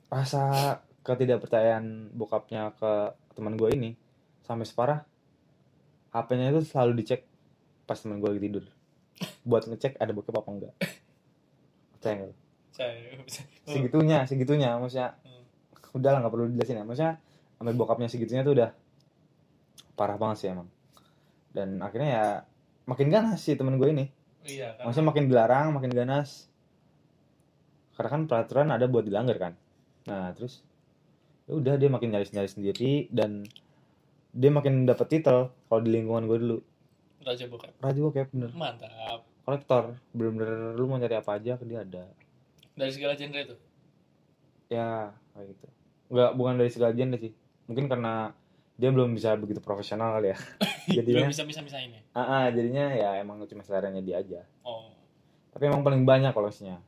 [0.07, 2.92] rasa ketidakpercayaan bokapnya ke
[3.35, 3.90] teman gue ini
[4.46, 5.01] sampai separah
[6.12, 7.25] HP-nya itu selalu dicek
[7.83, 8.64] pas teman gue lagi tidur.
[9.42, 10.75] Buat ngecek ada bokep apa enggak.
[11.96, 12.37] Percaya nggak
[13.68, 15.16] segitunya segitunya maksudnya.
[15.92, 16.85] Udah lah nggak perlu dijelasin ya.
[16.85, 17.14] Maksudnya
[17.57, 18.70] sampai bokapnya segitunya tuh udah
[19.94, 20.68] parah banget sih emang.
[21.52, 22.26] Dan akhirnya ya
[22.88, 24.07] makin ganas sih temen gue ini.
[24.42, 26.48] Iya kan maksudnya makin dilarang makin ganas.
[27.92, 29.52] Karena kan peraturan ada buat dilanggar kan.
[30.09, 30.64] Nah terus
[31.46, 33.44] ya udah dia makin nyari nyari sendiri dan
[34.33, 36.59] dia makin dapet titel kalau di lingkungan gue dulu.
[37.22, 37.72] Raja bokep.
[37.78, 38.50] Raja bokep bener.
[38.57, 39.22] Mantap.
[39.44, 39.94] Kolektor.
[40.16, 42.09] Bener-bener lu mau cari apa aja ke dia ada.
[42.72, 43.57] Dari segala genre itu
[44.72, 45.66] ya kayak gitu
[46.12, 47.33] nggak bukan dari segala genre sih.
[47.66, 48.37] Mungkin karena
[48.77, 50.38] dia belum bisa begitu profesional kali ya.
[50.83, 54.42] Belum jadinya bisa bisa bisa ini ah ah, jadinya ya emang cuma seleranya dia aja.
[54.66, 54.90] Oh.
[55.55, 56.83] Tapi emang paling banyak kolosnya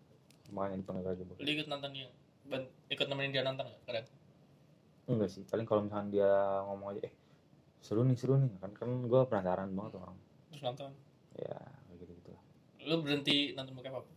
[0.54, 1.90] makanya dipanggil raja bokep lu ikut nonton
[2.46, 4.06] ban- ikut nemenin dia nonton nggak kadang
[5.10, 6.30] enggak sih paling kalau misalkan dia
[6.66, 7.14] ngomong aja eh
[7.84, 8.50] seru nih seru nih.
[8.58, 10.18] Kan kan gue penasaran banget tuh orang.
[10.50, 10.90] Terus nonton?
[11.38, 11.58] Ya
[11.90, 12.30] kayak gitu gitu
[12.84, 14.12] lu berhenti nonton bokep apa?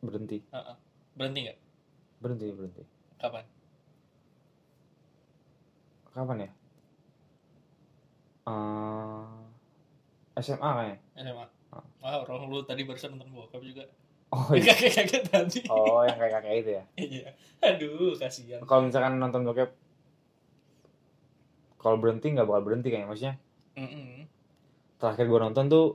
[0.00, 0.38] Berhenti.
[0.50, 0.76] Heeh.
[1.14, 1.58] berhenti nggak?
[2.18, 2.82] Berhenti berhenti.
[3.20, 3.44] Kapan
[6.10, 6.50] kapan ya
[8.46, 9.24] Eh
[10.42, 11.78] SMA kayaknya SMA Ah.
[12.02, 13.86] Wah, orang lu tadi barusan nonton bokep juga.
[14.28, 14.74] oh iya.
[14.74, 15.58] Kakek kakek tadi.
[15.66, 17.28] oh yang kayak kakek itu ya Iya.
[17.60, 18.58] Aduh, kasihan.
[18.60, 19.70] kalau misalkan nonton bokep
[21.76, 23.34] kalau berhenti nggak bakal berhenti kayaknya maksudnya
[23.72, 24.26] Mm-mm.
[24.96, 25.86] terakhir gue nonton tuh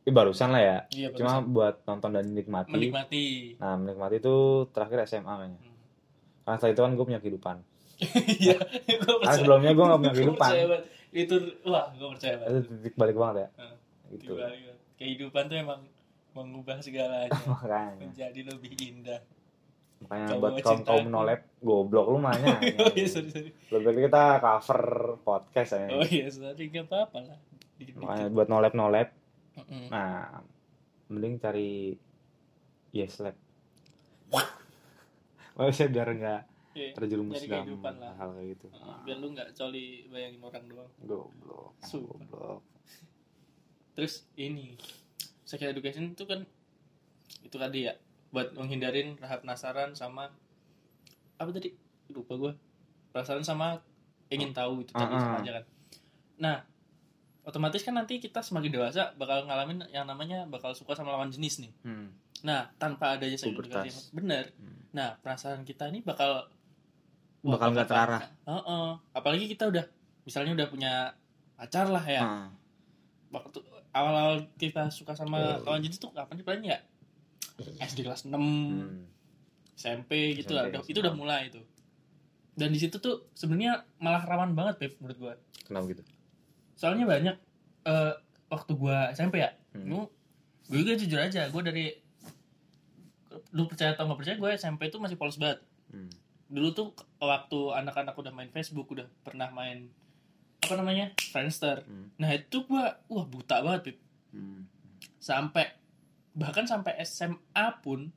[0.00, 1.50] eh, barusan lah ya Iya, cuma barusan.
[1.50, 3.24] buat nonton dan menikmati menikmati.
[3.56, 4.36] nah menikmati itu
[4.68, 5.76] terakhir SMA kayaknya Hmm.
[6.46, 7.56] karena setelah itu kan gue punya kehidupan
[8.00, 8.56] Iya,
[8.96, 10.50] karena sebelumnya gue gak punya kehidupan.
[11.10, 12.52] Itu wah, gue percaya banget.
[12.56, 13.76] itu titik balik banget ya Hmm.
[14.10, 14.32] gitu.
[14.94, 15.80] Kehidupan tuh emang
[16.30, 19.20] mengubah segalanya makanya menjadi lebih indah.
[20.00, 23.50] makanya Kamu buat kaum kaum nolep goblok lu mahnya oh iya, sorry, sorry.
[23.70, 24.82] lebih kita cover
[25.20, 27.38] podcast ya Oh iya, sorry, gak apa-apa lah.
[27.96, 29.08] Makanya buat nolep nolep
[29.52, 29.90] Mm-mm.
[29.90, 30.40] nah
[31.06, 31.98] mending cari
[32.88, 33.34] yes lab
[35.52, 36.94] Maksudnya biar nggak Iya.
[36.94, 38.14] terjerumus dalam lah.
[38.14, 40.90] hal kayak gitu Heeh, biar lu nggak coli bayangin orang doang.
[41.02, 42.62] goblok goblok
[43.98, 44.78] Terus ini
[45.42, 46.46] sex education itu kan
[47.42, 47.94] itu tadi ya
[48.30, 50.30] buat menghindarin rasa penasaran sama
[51.42, 51.74] apa tadi
[52.14, 52.52] lupa gue
[53.10, 53.82] penasaran sama
[54.30, 55.42] ingin tahu itu tadi sama ah.
[55.42, 55.64] aja kan.
[56.38, 56.56] Nah
[57.42, 61.66] otomatis kan nanti kita semakin dewasa bakal ngalamin yang namanya bakal suka sama lawan jenis
[61.66, 61.72] nih.
[61.82, 62.08] hmm.
[62.46, 63.82] Nah tanpa adanya Pubertas.
[63.82, 64.44] education bener.
[64.54, 64.78] Hmm.
[64.94, 66.46] Nah penasaran kita ini bakal
[67.42, 68.22] Bakal nggak terarah.
[68.44, 68.88] Heeh.
[69.10, 69.84] Apalagi kita udah
[70.22, 70.92] misalnya udah punya
[71.54, 72.22] pacar lah ya.
[72.22, 72.48] Ah.
[73.30, 76.82] waktu awal-awal kita suka sama lawan jenis tuh kapan sih paling ya
[77.78, 79.06] SD kelas 6 Hmm.
[79.72, 81.62] SMP gitu lah SMP, udah, itu udah mulai itu
[82.52, 86.02] dan di situ tuh sebenarnya malah rawan banget Beb menurut gua kenapa gitu
[86.74, 87.36] soalnya banyak
[87.86, 88.12] eh,
[88.48, 90.10] waktu gua SMP ya Hmm.
[90.66, 91.94] gue juga jujur aja gua dari
[93.52, 96.10] lu percaya atau nggak percaya gue SMP itu masih polos banget Hmm.
[96.50, 99.86] Dulu tuh waktu anak-anak udah main Facebook udah pernah main
[100.60, 102.10] apa namanya Friendster Hmm.
[102.18, 103.98] nah itu gua wah buta banget Beb
[104.30, 104.66] Hmm.
[105.16, 105.70] sampai
[106.30, 108.10] bahkan sampai SMA pun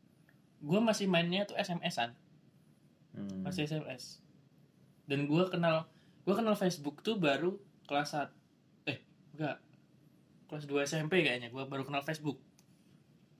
[0.60, 2.14] gue masih mainnya tuh SMS-an
[3.14, 3.46] Hmm.
[3.46, 4.18] masih SMS
[5.06, 5.86] dan gue kenal
[6.24, 8.32] gue kenal Facebook tuh baru kelas 1
[8.88, 8.98] eh
[9.34, 9.58] enggak
[10.48, 12.42] kelas 2 SMP kayaknya gue baru kenal Facebook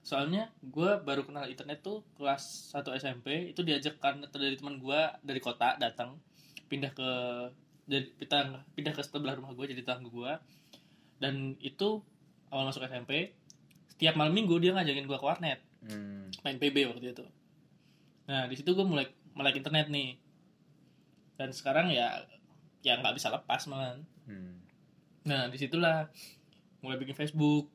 [0.04, 5.00] soalnya gue baru kenal internet tuh kelas 1 SMP itu diajak karena dari teman gue
[5.24, 6.20] dari kota datang
[6.68, 7.10] pindah ke
[7.88, 10.32] jadi pindah pindah ke sebelah rumah gue jadi tetangga gue
[11.24, 12.04] dan itu
[12.52, 13.32] awal masuk SMP
[13.88, 16.32] setiap malam minggu dia ngajakin gue ke warnet Hmm.
[16.40, 17.24] main PB waktu itu.
[18.24, 19.04] Nah di situ gue mulai
[19.36, 20.16] melek internet nih.
[21.36, 22.24] Dan sekarang ya
[22.80, 24.00] ya nggak bisa lepas malah.
[24.24, 24.64] Hmm.
[25.28, 26.08] Nah di situlah
[26.80, 27.68] mulai bikin Facebook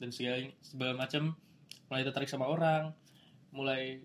[0.00, 1.36] dan segala segala macam
[1.90, 2.94] mulai tertarik sama orang.
[3.50, 3.98] Mulai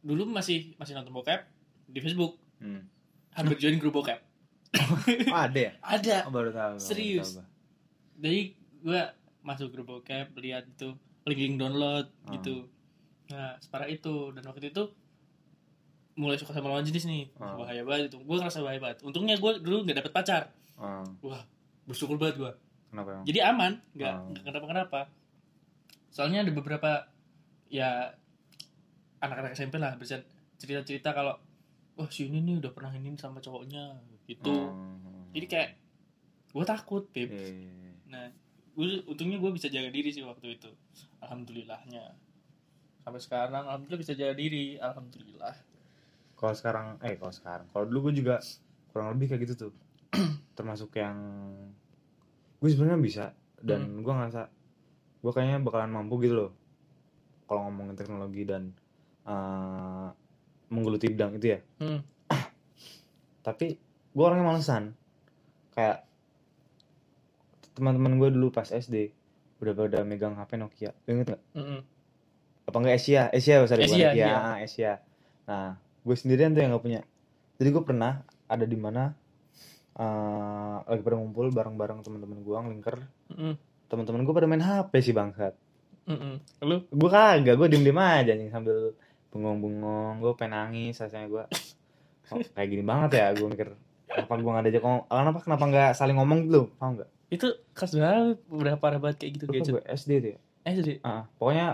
[0.00, 1.46] dulu masih masih nonton bokep
[1.86, 2.36] di Facebook.
[2.58, 2.82] Hmm.
[3.32, 4.18] Hampir join grup bokep.
[4.72, 6.16] Oh, ada ya Ada.
[6.26, 7.28] oh, baru tahu baru Serius?
[7.30, 7.46] tahu gua.
[8.18, 8.40] Jadi
[8.80, 9.00] gue
[9.40, 12.34] masuk grup bokep lihat itu link download Hmm.
[12.34, 12.66] gitu
[13.28, 14.84] nah separah itu dan waktu itu
[16.12, 17.58] mulai suka sama lawan jenis nih Wah, Hmm.
[17.58, 20.42] bahaya banget itu gue ngerasa bahaya banget untungnya gue dulu nggak dapet pacar
[20.74, 21.40] Ah, wah
[21.82, 22.52] bersyukur banget gue
[22.88, 24.34] kenapa emang jadi aman nggak Hmm.
[24.42, 25.00] kenapa kenapa
[26.08, 27.08] soalnya ada beberapa
[27.72, 28.12] ya
[29.18, 30.20] anak-anak SMP lah bisa
[30.54, 31.40] cerita cerita kalau
[31.94, 35.32] wah si ini nih udah pernah ini sama cowoknya gitu Hmm.
[35.32, 35.70] jadi kayak
[36.50, 37.92] gue takut beb Iya, iya, iya.
[38.06, 38.24] Nah,
[38.70, 40.68] gue untungnya gue bisa jaga diri sih waktu itu.
[41.18, 42.12] Alhamdulillahnya.
[43.00, 45.56] Sampai sekarang alhamdulillah bisa jaga diri, alhamdulillah.
[46.34, 48.36] kalau sekarang eh kalau sekarang kalau dulu gue juga
[48.90, 49.72] kurang lebih kayak gitu tuh
[50.52, 51.14] termasuk yang
[52.58, 53.24] gue sebenarnya bisa
[53.58, 54.02] dan Hmm.
[54.02, 54.42] gue ngerasa
[55.18, 56.50] gue kayaknya bakalan mampu gitu loh
[57.46, 58.72] kalau ngomongin teknologi dan
[59.26, 60.08] eh,
[60.72, 61.60] menggeluti bidang itu ya.
[61.80, 62.00] Hmm.
[63.46, 63.76] tapi
[64.12, 64.96] gue orangnya malesan.
[65.72, 66.04] Kayak
[67.72, 69.12] teman-teman gue dulu pas SD
[69.62, 70.90] udah pada megang HP Nokia.
[71.06, 71.42] Inget nggak?
[71.54, 71.80] Mm-mm.
[72.62, 73.22] apa enggak Asia.
[73.30, 74.34] Asia bukan Asia, iya.
[74.34, 74.92] ah, Asia.
[75.46, 77.00] Nah gue sendirian tuh yang nggak punya.
[77.58, 79.14] Jadi gue pernah ada di mana
[79.96, 82.96] eh, lagi pada ngumpul bareng-bareng teman-teman gue ngelingker
[83.32, 83.54] Mm-mm.
[83.88, 85.54] teman-teman gue pada main HP sih bangsat
[86.62, 86.76] Lu?
[86.90, 88.96] gue kagak gue diem diem aja nih sambil
[89.30, 90.18] bengong-bengong.
[90.18, 91.44] Gue pengen nangis rasanya gue
[92.34, 93.68] oh, kayak gini banget ya gue mikir
[94.08, 97.10] kenapa gue nggak diajak ngomong kenapa kenapa nggak saling ngomong gitu paham nggak?
[97.32, 98.20] Itu kelas berapa?
[98.52, 99.72] Udah parah banget kayak gitu Lupa gadget.
[99.72, 100.38] gue SD tuh ya.
[100.62, 100.88] SD?
[101.02, 101.66] Ah, pokoknya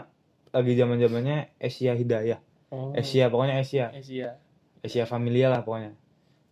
[0.54, 2.40] lagi zaman zamannya Asia Hidayah.
[2.70, 2.94] Oh.
[2.94, 3.86] Asia pokoknya Asia.
[3.90, 4.38] Asia.
[4.80, 5.98] Asia familia lah pokoknya.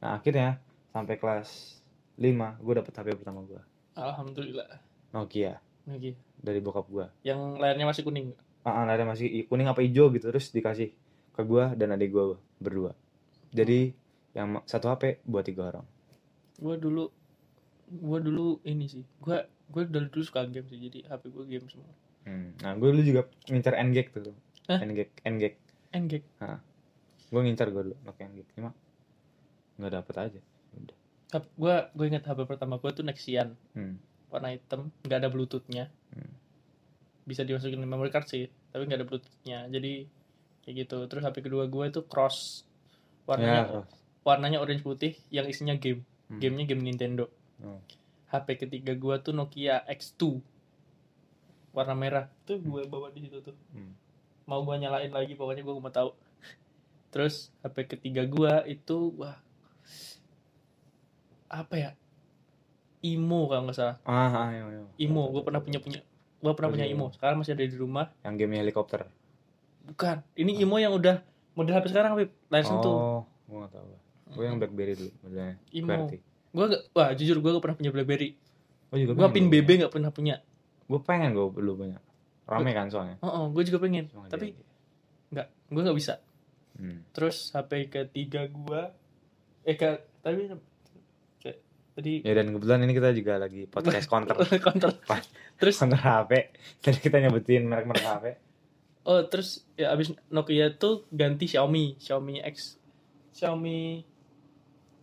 [0.02, 0.58] Nah akhirnya
[0.90, 1.78] sampai kelas
[2.18, 3.62] 5 gue dapet HP pertama gue
[3.96, 4.80] alhamdulillah.
[5.14, 5.62] Nokia.
[5.88, 8.30] Lagi dari bokap gue yang layarnya masih kuning.
[8.62, 10.94] Ah ah, ada masih kuning apa hijau gitu terus dikasih
[11.34, 12.94] ke gue dan adik gue berdua.
[13.50, 13.90] Jadi
[14.38, 15.86] yang satu HP buat tiga orang.
[16.62, 17.10] Gue dulu
[17.90, 19.02] gue dulu ini sih.
[19.18, 21.90] Gue gue dari dulu suka game sih jadi HP gue game semua.
[22.26, 22.58] Hmm.
[22.58, 24.34] nah gue dulu juga ngincar N-Gag tuh.
[24.66, 24.82] Hah?
[24.82, 25.54] N-Gag N-Gag
[25.94, 26.26] Engage
[27.26, 28.70] gue ngincar gue dulu Nokia N-Gag cuma
[29.76, 30.40] nggak dapet aja.
[30.78, 30.96] Udah.
[31.58, 33.54] Gue gue ingat HP pertama gue tuh Nexian.
[33.74, 33.98] Hmm.
[34.26, 36.32] warna hitam nggak ada bluetoothnya Hmm.
[37.26, 39.58] bisa dimasukin ke memory card sih tapi nggak ada bluetoothnya.
[39.72, 39.92] Jadi
[40.64, 40.98] kayak gitu.
[41.08, 42.64] Terus HP kedua gue itu cross.
[42.64, 43.88] Ya warnanya terus.
[44.22, 46.04] warnanya orange putih yang isinya game.
[46.28, 46.42] Hmm.
[46.42, 47.32] gamenya game Nintendo.
[47.56, 47.80] Hmm.
[48.28, 50.44] HP ketiga gue tuh Nokia X2
[51.72, 52.26] warna merah.
[52.44, 53.56] Tuh gue bawa di situ tuh.
[53.72, 53.96] Hmm.
[54.46, 56.12] mau gue nyalain lagi pokoknya gue mau tahu.
[57.10, 59.40] Terus HP ketiga gue itu wah.
[61.48, 61.90] Apa ya
[63.14, 63.96] Imo kalau nggak salah.
[64.02, 64.82] Ah, ah iya, iya.
[65.06, 66.00] Imo gue pernah punya punya
[66.36, 66.94] gue pernah Oh, punya iya.
[66.98, 68.10] Imo sekarang masih ada di rumah.
[68.26, 69.06] Yang game helikopter.
[69.86, 70.26] Bukan.
[70.34, 71.22] Ini Imo yang udah
[71.54, 72.96] model HP sekarang Beb layar sentuh.
[72.96, 73.86] oh gue nggak tahu
[74.26, 75.56] gue yang BlackBerry dulu modelnya.
[75.70, 75.94] Imo.
[76.56, 78.30] Gue gak wah jujur gue gak pernah punya BlackBerry.
[78.90, 80.42] Oh juga gue pin BB gak pernah punya.
[80.90, 82.02] Gue pengen gue dulu punya.
[82.46, 83.16] Rame kan soalnya.
[83.22, 84.10] Oh, oh gue juga pengen.
[84.10, 84.46] Cuma nggak tapi
[85.30, 86.14] nggak gue nggak bisa.
[86.76, 87.08] Hmm.
[87.16, 88.82] terus HP ketiga gue
[89.64, 90.52] eh ke tapi
[91.96, 94.92] tadi ya dan kebetulan ini kita juga lagi podcast counter counter
[95.60, 95.80] terus?
[95.80, 96.52] counter HP
[96.84, 98.24] jadi kita nyebutin merek-merek HP
[99.08, 102.76] oh terus ya abis Nokia tuh ganti Xiaomi Xiaomi X
[103.32, 104.04] Xiaomi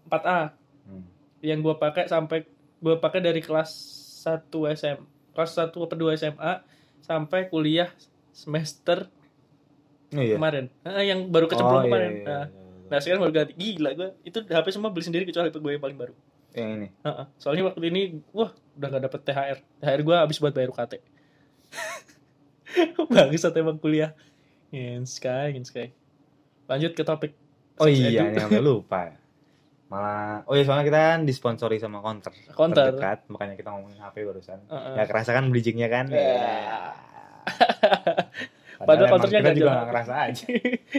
[0.05, 0.53] 4A
[0.85, 1.03] hmm.
[1.41, 2.45] yang gue pakai sampai
[2.77, 3.73] gue pakai dari kelas
[4.21, 4.99] 1 SM
[5.33, 6.53] kelas 1 atau 2 SMA
[7.01, 7.89] sampai kuliah
[8.33, 9.09] semester
[10.13, 10.37] oh iya.
[10.37, 10.69] kemarin.
[10.85, 12.11] Ah, yang baru kecemplung oh, iya, kemarin.
[12.13, 12.89] iya, Nah, iya, iya.
[12.89, 13.53] nah sekarang baru ganti.
[13.57, 16.13] Gila gue itu HP semua beli sendiri kecuali HP gue yang paling baru
[16.53, 16.87] yang ini.
[17.01, 17.25] Heeh.
[17.41, 20.93] soalnya waktu ini wah udah gak dapet THR THR gue habis buat bayar UKT
[23.13, 24.13] bagus emang kuliah.
[24.73, 25.93] In sky in sky.
[26.65, 27.37] Lanjut ke topik.
[27.77, 29.13] Oh iya ini sampai lupa.
[29.89, 32.97] Malah oh iya soalnya kita kan disponsori sama counter Counter.
[32.97, 34.59] terdekat makanya kita ngomongin HP barusan.
[34.69, 34.93] Heeh.
[34.97, 36.05] ya kerasa kan bridgingnya kan?
[36.09, 36.33] Ya.
[38.83, 40.45] Padahal Padahal counternya kita juga nggak ngerasa aja.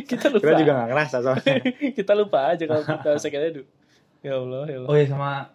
[0.09, 0.43] Kita lupa.
[0.47, 1.57] kita juga nggak ngerasa soalnya.
[1.93, 3.63] Kita lupa aja kalau kita second edu
[4.25, 4.89] ya Allah ya Allah.
[4.89, 5.53] Oh iya sama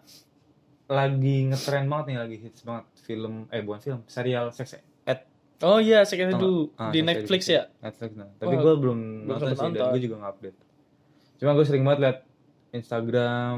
[0.90, 5.20] lagi ngetren banget nih lagi hits banget film eh bukan film serial sex ed.
[5.62, 7.62] Oh iya second edu Ah, di Sex Netflix ya?
[7.82, 8.30] Netflix nah.
[8.38, 10.58] tapi gue belum belum nonton sih dan gue juga nggak update.
[11.42, 12.18] Cuma gue sering banget liat
[12.74, 13.56] Instagram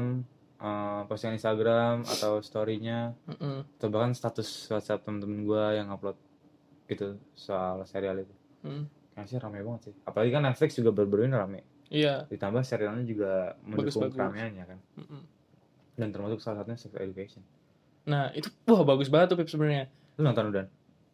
[0.61, 3.13] eh, postingan Instagram atau storynya.
[3.29, 3.65] Mm-mm.
[3.77, 6.17] atau bahkan status WhatsApp temen-temen gue yang upload
[6.89, 8.35] gitu soal serial itu.
[8.63, 8.85] Mm.
[9.13, 9.93] kayaknya sih rame banget sih.
[10.05, 15.21] Apalagi kan Netflix juga baru-baru ini rame iya ditambah serialnya juga mendukung keramaiannya kan Mm-mm.
[15.95, 17.43] dan termasuk salah satunya sex education
[18.03, 20.65] nah itu wah bagus banget tuh Pip sebenarnya lu nonton udah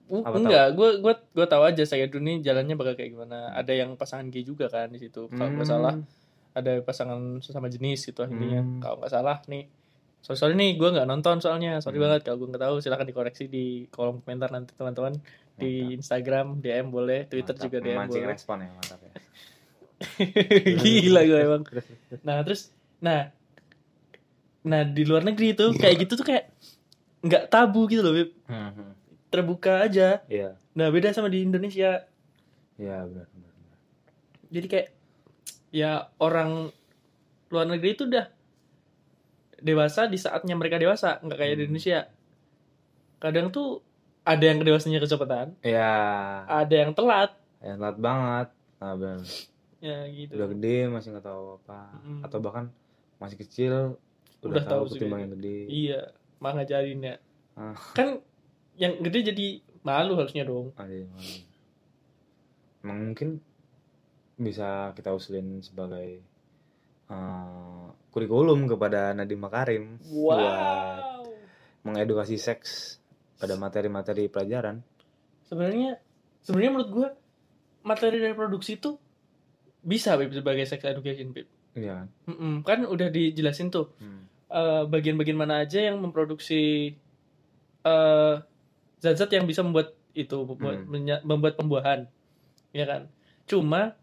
[0.09, 3.53] Uh, enggak, gue gue gue tahu aja saya dulu nih jalannya bakal kayak gimana.
[3.53, 5.29] Ada yang pasangan gay juga kan di situ.
[5.29, 6.01] Kalau nggak salah
[6.51, 8.57] ada pasangan sesama jenis gitu akhirnya.
[8.59, 8.81] Hmm.
[8.81, 9.69] Kalau nggak salah nih.
[10.19, 11.77] Sorry, sorry nih, gue nggak nonton soalnya.
[11.77, 12.09] Sorry Hmm.
[12.09, 12.75] banget kalau gue nggak tahu.
[12.81, 15.13] Silahkan dikoreksi di kolom komentar nanti teman-teman
[15.53, 18.33] di Instagram DM boleh, Twitter Mantap, juga DM memancing boleh.
[18.33, 19.08] respon ya mantap ya
[20.81, 21.63] Gila gue emang.
[22.21, 23.31] Nah terus, nah,
[24.61, 26.51] nah di luar negeri tuh kayak gitu tuh kayak
[27.19, 28.29] nggak tabu gitu loh, Beb.
[28.45, 28.91] Hmm, hmm.
[29.27, 30.23] terbuka aja.
[30.25, 32.07] iya Nah beda sama di Indonesia.
[32.75, 33.77] iya benar benar benar.
[34.47, 34.87] jadi kayak
[35.69, 36.71] ya orang
[37.47, 38.25] luar negeri itu udah
[39.59, 41.67] dewasa di saatnya mereka dewasa nggak kayak di Hmm.
[41.67, 41.99] Indonesia
[43.19, 43.83] kadang tuh
[44.23, 45.91] ada yang dewasanya kecepatan Iya,
[46.45, 48.47] ada yang telat yang telat banget.
[48.79, 49.19] Nah, benar.
[49.79, 52.21] Ya gitu Udah gede masih nggak tahu apa, Mm.
[52.21, 52.65] atau bahkan
[53.17, 53.73] masih kecil
[54.39, 55.57] udah, Udah tahu tahu ketimbang yang gede.
[55.67, 55.99] iya
[56.37, 57.15] mah ngajarin ya
[57.53, 57.75] Ah.
[57.91, 58.23] kan
[58.73, 59.47] yang gede jadi
[59.81, 61.41] malu harusnya dong Ada yang lain.
[62.79, 63.29] Emang mungkin
[64.37, 66.23] bisa kita usulin sebagai
[67.05, 71.23] eh, kurikulum kepada Nadiem Makarim buat wow
[71.81, 72.99] mengedukasi seks
[73.35, 74.83] pada materi-materi pelajaran.
[75.43, 75.97] sebenarnya
[76.39, 77.09] sebenarnya menurut gua
[77.81, 78.95] materi reproduksi itu
[79.81, 81.47] bisa Beb, sebagai sex education Beb.
[81.71, 82.07] Iya kan?
[82.27, 84.25] Mm-mm, kan udah dijelasin tuh Hmm.
[84.49, 86.93] eh, bagian-bagian mana aja yang memproduksi
[87.81, 88.33] eh,
[88.97, 91.21] zat-zat yang bisa membuat itu membuat, Hmm.
[91.23, 92.09] membuat pembuahan
[92.69, 93.07] ya kan
[93.45, 93.95] cuma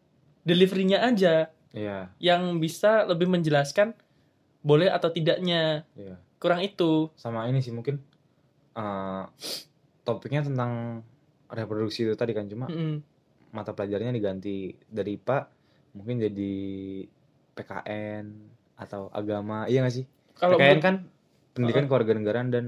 [0.43, 3.93] deliverynya aja Iya, yang bisa lebih menjelaskan
[4.63, 6.17] boleh atau tidaknya iya.
[6.39, 8.01] kurang itu Sama ini sih mungkin
[8.73, 9.25] eh,
[10.03, 11.03] topiknya tentang
[11.47, 13.03] reproduksi itu tadi kan cuma Mm-mm.
[13.51, 15.39] mata pelajarannya diganti dari IPA
[15.97, 16.55] mungkin jadi
[17.57, 18.25] PKN
[18.77, 20.05] atau agama iya gak sih?
[20.37, 20.95] Kalau PKN kan
[21.57, 22.65] pendidikan kewarganegaraan dan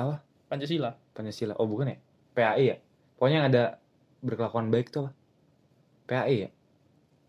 [0.00, 0.24] apa?
[0.48, 0.96] Pancasila.
[1.12, 1.54] Pancasila.
[1.60, 1.98] Oh bukan ya?
[2.32, 2.76] PAI ya?
[3.20, 3.64] Pokoknya yang ada
[4.24, 5.12] berkelakuan baik tuh apa?
[6.08, 6.50] PAI ya?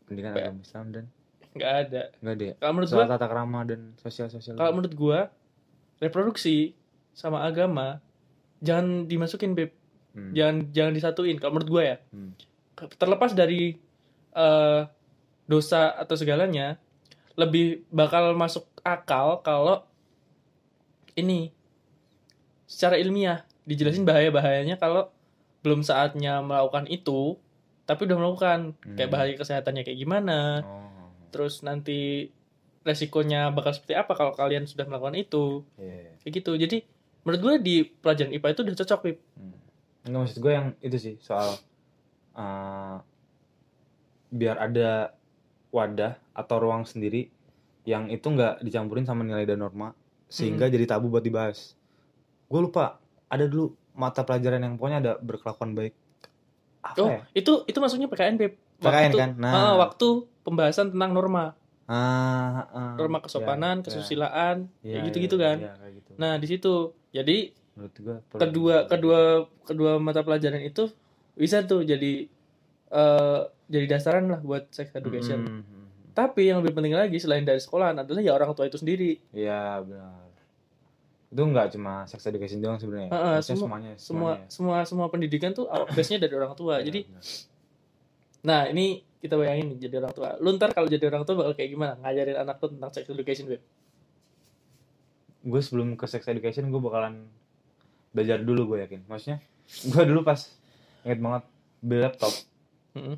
[0.08, 1.06] Pendidikan agama Islam dan
[1.52, 2.02] nggak ada.
[2.24, 2.56] Enggak ada ya?
[2.64, 5.20] Kalau menurut soal gua tata krama dan sosial sosial kalau menurut gua
[6.00, 6.74] reproduksi
[7.12, 8.00] sama agama
[8.64, 9.76] jangan dimasukin beb.
[10.12, 10.36] Hmm.
[10.36, 11.36] jangan jangan disatuin.
[11.40, 11.98] Kalau menurut gua ya.
[12.16, 12.32] Hmm.
[12.98, 13.78] terlepas dari
[14.32, 14.82] eh,
[15.46, 16.80] dosa atau segalanya
[17.36, 19.84] lebih bakal masuk akal kalau
[21.14, 21.52] ini
[22.66, 25.12] secara ilmiah dijelasin bahaya bahayanya kalau
[25.62, 27.36] belum saatnya melakukan itu
[27.84, 28.60] tapi udah melakukan
[28.96, 29.16] kayak Hmm.
[29.16, 30.82] bahaya kesehatannya kayak gimana oh
[31.32, 32.28] terus nanti
[32.84, 36.78] resikonya bakal seperti apa kalau kalian sudah melakukan itu iya kayak gitu jadi
[37.24, 39.18] menurut gue di pelajaran IPA itu udah cocok Pip.
[39.38, 39.56] Hmm.
[40.04, 41.56] Enggak maksud gue yang itu sih soal
[42.34, 42.98] uh,
[44.32, 45.12] biar ada
[45.70, 47.28] wadah atau ruang sendiri
[47.84, 49.92] yang itu nggak dicampurin sama nilai dan norma
[50.32, 51.76] sehingga jadi tabu buat dibahas.
[52.48, 55.94] Gue lupa ada dulu mata pelajaran yang pokoknya ada berkelakuan baik.
[56.82, 57.22] Apa oh ya?
[57.36, 58.54] itu itu masuknya PKN Pip.
[58.80, 59.32] PKN Waktu- kan?
[59.38, 59.52] Nah.
[59.52, 60.08] Ah, waktu
[60.42, 61.54] pembahasan tentang norma
[61.92, 66.12] Ah, ah, norma ya, kesopanan ya, kesusilaan ya, kayak gitu-gitu ya, kan ya, kayak gitu.
[66.16, 66.74] nah di situ
[67.12, 67.38] jadi
[67.76, 69.20] menurut gue kedua kedua
[69.68, 70.88] kedua mata pelajaran itu
[71.36, 72.32] bisa tuh jadi
[72.96, 73.42] eh
[73.72, 77.58] jadi dasaran lah buat sex education Hmm, hmm, tapi yang lebih penting lagi selain dari
[77.58, 80.28] sekolahan adalah ya orang tua itu sendiri Iya benar.
[81.28, 83.08] Itu nggak cuma sex education doang sebenarnya.
[83.10, 83.92] Heeh, Maksudnya semua- semuanya.
[83.96, 84.46] semua semuanya.
[84.46, 87.24] semua semua pendidikan tuh base nya dari orang tua Iya, jadi benar.
[88.42, 88.86] nah ini
[89.18, 91.94] kita bayangin nih jadi orang tua lu ntar kalau jadi orang tua bakal kayak gimana
[91.98, 93.62] ngajarin anak tuh tentang sex education Beb?
[95.42, 97.26] gue sebelum ke sex education gue bakalan
[98.12, 99.02] belajar dulu gue yakin.
[99.06, 99.40] Maksudnya
[99.88, 100.38] gue dulu pas
[101.02, 101.44] inget banget
[101.80, 102.34] beli laptop
[102.92, 103.16] Mm-mm,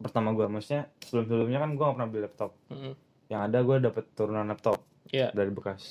[0.00, 0.46] pertama gue.
[0.46, 2.50] Maksudnya sebelum sebelumnya kan gue gak pernah beli laptop.
[2.68, 2.92] mm-mm.
[3.28, 4.78] Yang ada gue dapet turunan laptop
[5.08, 5.30] Iya.
[5.30, 5.82] dari bekas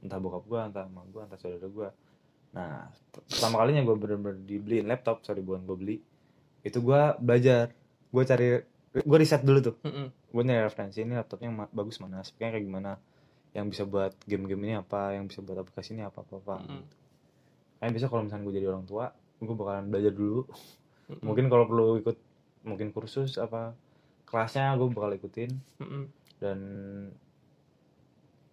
[0.00, 1.88] entah bokap gue, entah emak gue, entah saudara gue.
[2.50, 2.88] Nah
[3.28, 5.96] pertama kalinya gue bener-bener dibeliin laptop, sorry bukan gue beli.
[6.60, 7.70] Itu gue belajar,
[8.06, 8.46] gue cari,
[8.96, 9.76] gue riset dulu tuh.
[9.82, 10.08] Mm-mm.
[10.30, 12.92] gue nyari referensi ini laptopnya ma- bagus mana speknya kayak gimana
[13.50, 16.82] yang bisa buat game-game ini apa yang bisa buat aplikasi ini apa apa apa Mm-mm.
[17.76, 20.46] Kayaknya besok kalau misalnya gue jadi orang tua gue bakalan belajar dulu
[21.08, 21.18] Mm-mm.
[21.20, 22.16] mungkin kalau perlu ikut
[22.62, 23.72] mungkin kursus apa
[24.28, 25.50] kelasnya gue bakal ikutin
[25.80, 26.04] Mm-mm.
[26.38, 26.58] dan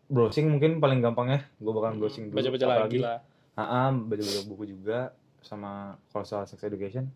[0.07, 3.19] browsing mungkin paling gampang ya gue bakalan browsing dulu baca-baca lagi lah
[3.57, 5.11] ah baca-baca buku juga
[5.43, 7.11] sama kalau soal sex education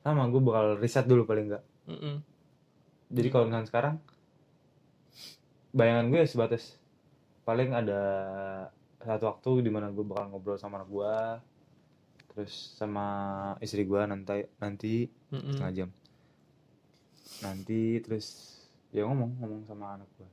[0.00, 2.16] sama gue bakal riset dulu paling enggak Mm-mm.
[3.14, 3.94] Jadi kalau misalnya sekarang
[5.70, 6.80] bayangan gue ya sebatas
[7.44, 8.00] paling ada
[9.04, 11.14] satu waktu di mana gue bakal ngobrol sama anak gue
[12.32, 13.06] terus sama
[13.60, 14.94] istri gue nanti nanti
[15.30, 15.52] Mm-mm.
[15.54, 15.88] setengah jam
[17.40, 18.26] nanti terus
[18.90, 20.28] ya ngomong ngomong sama anak gue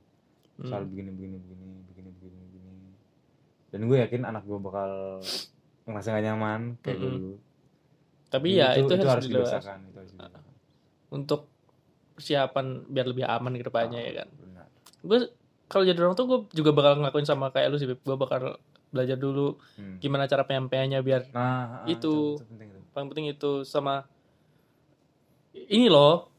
[0.62, 0.88] soal Mm.
[0.88, 2.90] begini begini begini begini begini begini
[3.68, 4.90] dan gue yakin anak gue bakal
[5.84, 7.18] ngerasa gak nyaman kayak gue Mm-mm.
[7.18, 7.34] dulu
[8.28, 10.42] tapi ya itu, harus, dilewati dibiasakan itu harus dibiasakan
[11.10, 11.40] untuk
[12.12, 14.66] persiapan biar lebih aman ke depannya Ah, ya kan benar.
[15.02, 15.18] gue
[15.66, 19.16] kalau jadi orang tuh gue juga bakal ngelakuin sama kayak lu sih gue bakal belajar
[19.16, 19.96] dulu Hmm.
[19.98, 22.36] gimana cara penyampaiannya biar nah ah, Itu.
[22.38, 22.82] penting tuh.
[22.92, 24.04] paling penting itu sama
[25.54, 26.31] ini loh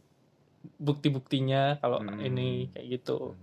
[0.78, 2.20] bukti-buktinya kalau Hmm.
[2.20, 3.36] ini kayak gitu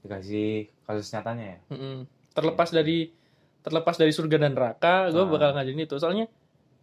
[0.00, 0.50] dikasih
[0.82, 1.96] kasus nyatanya ya Mm-mm.
[2.32, 3.12] terlepas dari
[3.60, 5.28] terlepas dari surga dan neraka gue Ah.
[5.28, 6.24] bakal ngajarin itu soalnya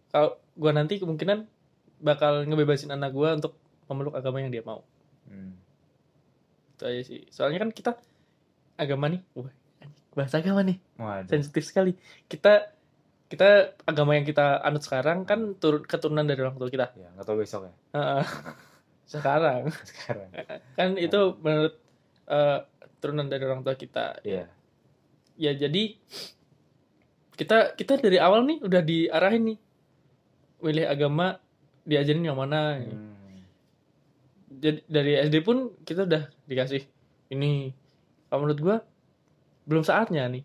[0.08, 1.42] kalau gue nanti kemungkinan
[1.98, 4.86] bakal ngebebasin anak gue untuk memeluk agama yang dia mau
[5.26, 5.52] hmm.
[6.72, 7.98] itu aja sih soalnya kan kita
[8.76, 9.50] agama nih wah
[10.14, 11.26] bahasa agama nih Waduh.
[11.26, 12.70] sensitif sekali kita
[13.28, 17.26] kita agama yang kita anut sekarang kan turun keturunan dari orang tua kita ya nggak
[17.26, 18.24] tahu besok ya Heeh.
[19.08, 19.72] sekarang.
[19.88, 20.28] Sekarang.
[20.76, 21.74] Kan itu menurut
[22.28, 22.58] eh,
[23.00, 24.20] turunan dari orang tua kita.
[24.20, 24.44] Iya.
[25.40, 25.96] Ya jadi
[27.38, 29.58] kita kita dari awal nih udah diarahin nih.
[30.60, 31.40] Milih agama
[31.88, 32.84] diajarin yang mana.
[32.84, 33.16] Hmm.
[34.48, 36.84] jadi dari SD pun kita udah dikasih
[37.32, 37.72] ini.
[38.28, 38.76] Kalau menurut gua
[39.64, 40.44] belum saatnya nih.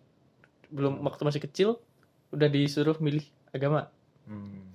[0.72, 1.70] Belum waktu masih kecil
[2.32, 3.92] udah disuruh milih agama.
[4.24, 4.72] Hmm.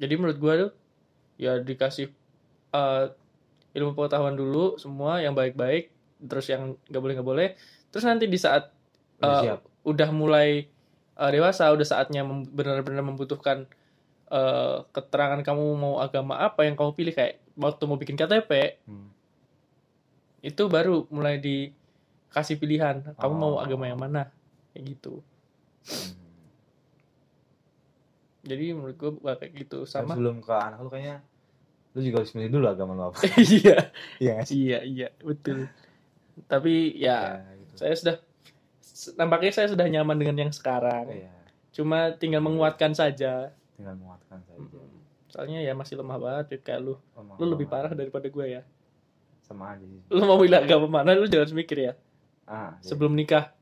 [0.00, 0.72] jadi menurut gua tuh
[1.36, 2.08] ya dikasih
[2.70, 3.04] eh,
[3.72, 5.90] ilmu pengetahuan dulu semua yang baik-baik
[6.20, 7.48] terus yang nggak boleh nggak boleh
[7.88, 8.70] terus nanti di saat
[9.16, 10.64] Udah Eh, siap udah mulai
[11.14, 13.68] eh, dewasa udah saatnya mem- benar-benar membutuhkan
[14.26, 19.10] eh, keterangan kamu mau agama apa yang kamu pilih kayak waktu mau bikin KTP Hmm.
[20.40, 23.60] itu baru mulai dikasih pilihan kamu mau Oh.
[23.60, 24.32] agama yang mana
[24.72, 25.20] kayak gitu
[25.82, 26.16] Hmm.
[28.42, 30.08] jadi menurut gue kayak gitu Sama.
[30.08, 31.16] sama sebelum ke anak lu kayaknya
[31.90, 33.18] lu juga harus milih dulu agama lu apa.
[33.42, 33.90] Iya.
[34.22, 35.08] Iya iya iya.
[35.18, 35.66] Betul.
[36.46, 37.74] Tapi ya gitu.
[37.82, 38.16] saya sudah
[39.18, 41.10] nampaknya saya sudah nyaman dengan yang sekarang.
[41.10, 41.34] Iya.
[41.74, 43.50] Cuma tinggal menguatkan saja.
[43.74, 44.60] Tinggal menguatkan saja.
[44.60, 44.98] Mm.
[45.30, 48.62] soalnya ya masih lemah banget Pip, kayak lu Lemah lu lebih parah daripada gue ya.
[49.46, 50.02] Sama aja sih.
[50.10, 51.92] Lu mau milih agama mana lu jangan mikir ya.
[52.50, 52.86] Ah iya.
[52.86, 53.54] sebelum nikah.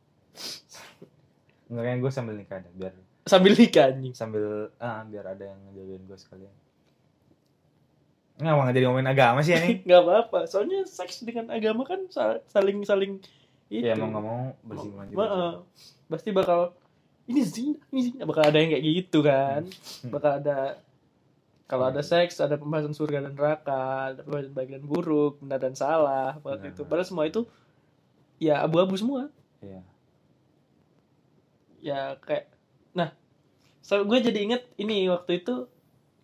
[1.69, 2.95] Enggak kayaknya gue sambil nikah deh biar
[3.29, 4.15] sambil nikah anjing.
[4.17, 6.55] Sambil ah biar ada yang ngejagain gue sekalian
[8.39, 12.39] Nggak mau jadi ngomongin agama sih ini nggak apa-apa soalnya seks dengan agama kan sa-
[12.47, 13.19] saling saling
[13.67, 15.53] itu ya mau nggak mau bersinggungan juga Heeh.
[16.07, 16.61] pasti bakal
[17.27, 19.67] ini zina ini zina bakal ada yang kayak gitu kan
[20.01, 20.11] Hmm.
[20.11, 20.79] bakal ada
[21.67, 25.75] kalau ada seks ada pembahasan surga dan neraka ada pembahasan baik dan buruk benar dan
[25.75, 26.65] salah Benar.
[26.65, 27.43] gitu padahal semua itu
[28.39, 29.29] ya abu-abu semua
[29.59, 29.83] Iya.
[31.81, 32.47] ya kayak
[32.93, 33.11] nah
[33.81, 35.67] so gue jadi inget ini waktu itu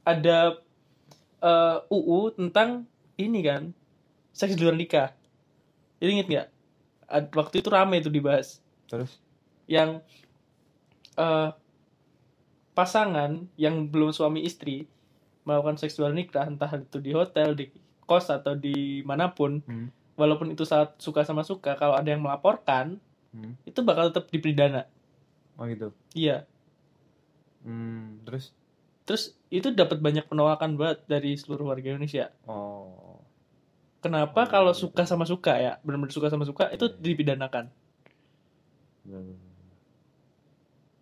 [0.02, 0.58] ada
[1.44, 3.70] eh, UU tentang ini kan
[4.32, 5.12] seks di luar nikah.
[6.00, 6.48] Jadi inget nggak?
[7.36, 8.58] Waktu itu rame itu dibahas.
[8.88, 9.20] Terus?
[9.68, 10.00] Yang
[11.14, 11.50] eh,
[12.74, 14.90] pasangan yang belum suami istri
[15.46, 17.70] melakukan seksual nikah entah itu di hotel di
[18.04, 19.88] kos atau di mana pun Hmm.
[20.18, 22.98] walaupun itu saat suka sama suka kalau ada yang melaporkan
[23.30, 23.54] Hmm.
[23.62, 24.86] itu bakal tetap dipidana.
[25.54, 25.94] Oh gitu?
[26.14, 26.46] Iya.
[27.62, 28.50] Hmm, terus
[29.04, 33.20] terus itu dapat banyak penolakan banget dari seluruh warga Indonesia oh
[34.00, 34.88] kenapa Oh, kalau gitu.
[34.88, 37.00] suka sama suka ya benar-benar suka sama suka itu Iya.
[37.00, 37.64] dipidanakan
[39.04, 39.36] Hmm.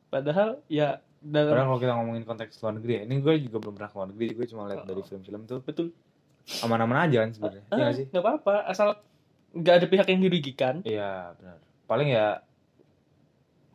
[0.09, 3.75] padahal ya dalam Padahal kalau kita ngomongin konteks luar negeri ya, ini gue juga belum
[3.79, 4.89] pernah ke luar negeri, gue cuma lihat Oh.
[4.91, 5.87] dari film-film tuh betul
[6.61, 7.63] aman-aman aja kan sebenarnya.
[7.63, 8.07] Iya ah, nggak sih?
[8.11, 8.89] nggak apa-apa asal
[9.55, 11.57] nggak ada pihak yang dirugikan Iya benar.
[11.87, 12.27] Paling ya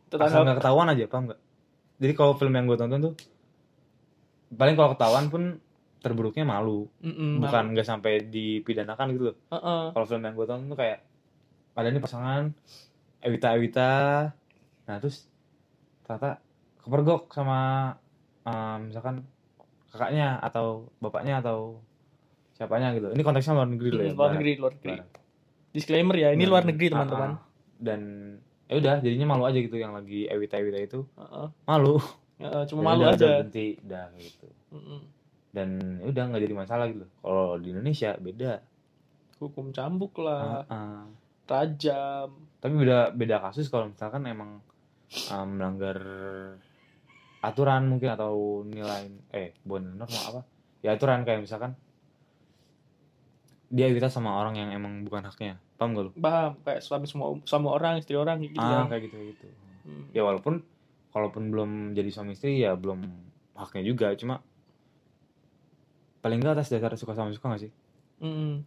[0.08, 1.40] asal tetangga nggak ketahuan aja, paham nggak?
[1.98, 3.14] Jadi kalau film yang gue tonton tuh,
[4.48, 5.42] paling kalau ketahuan pun
[5.98, 9.36] terburuknya malu, Mm-mm, bukan nggak sampai dipidanakan gitu loh.
[9.50, 9.82] Heeh.
[9.92, 11.02] Kalau film yang gue tonton tuh kayak
[11.74, 12.42] ada nih pasangan
[13.18, 13.92] Ewita Ewita,
[14.86, 15.26] nah terus
[16.06, 16.38] ternyata
[16.78, 17.92] kepergok sama
[18.46, 19.26] um, misalkan
[19.90, 21.82] kakaknya atau bapaknya atau
[22.54, 23.10] siapanya gitu.
[23.10, 24.12] Ini konteksnya luar negeri loh ya.
[24.14, 25.08] Mm, luar negeri luar negeri Barat.
[25.74, 27.38] disclaimer ya ini Dan- luar negeri ah, teman-teman ah.
[27.78, 28.00] Dan
[28.68, 31.46] ya udah jadinya malu aja gitu yang lagi Ewita Ewita itu Heeh.
[31.66, 31.98] malu.
[32.38, 34.48] Cuma Ya malu udah, aja udah berhenti udah gitu.
[35.48, 35.68] Dan
[35.98, 37.06] ya udah nggak jadi masalah gitu.
[37.18, 38.52] Kalau di Indonesia beda.
[39.38, 41.02] hukum cambuk lah Ah, ah.
[41.46, 42.26] tajam
[42.58, 44.58] Tapi beda beda kasus kalau misalkan emang
[45.30, 45.94] ah, melanggar
[47.38, 50.40] aturan mungkin atau nilai eh bukan norma apa
[50.82, 51.78] ya aturan kayak misalkan
[53.68, 57.38] dia kita sama orang yang emang bukan haknya paham gak lu paham kayak suami semua
[57.44, 59.46] suami orang istri orang gitu ah kan kayak gitu gitu
[59.86, 60.04] Hmm.
[60.12, 60.60] ya walaupun
[61.14, 63.04] kalaupun belum jadi suami istri ya belum
[63.56, 64.12] haknya juga.
[64.16, 64.44] Cuma
[66.24, 67.72] paling nggak atas dasar suka sama suka gak sih?
[68.18, 68.66] Mm-mm.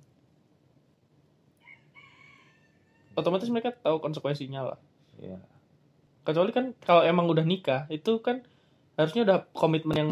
[3.12, 4.80] otomatis mereka tahu konsekuensinya lah.
[5.20, 5.36] Ya
[6.22, 8.46] kecuali kan kalau emang udah nikah itu kan
[8.98, 10.12] harusnya udah komitmen yang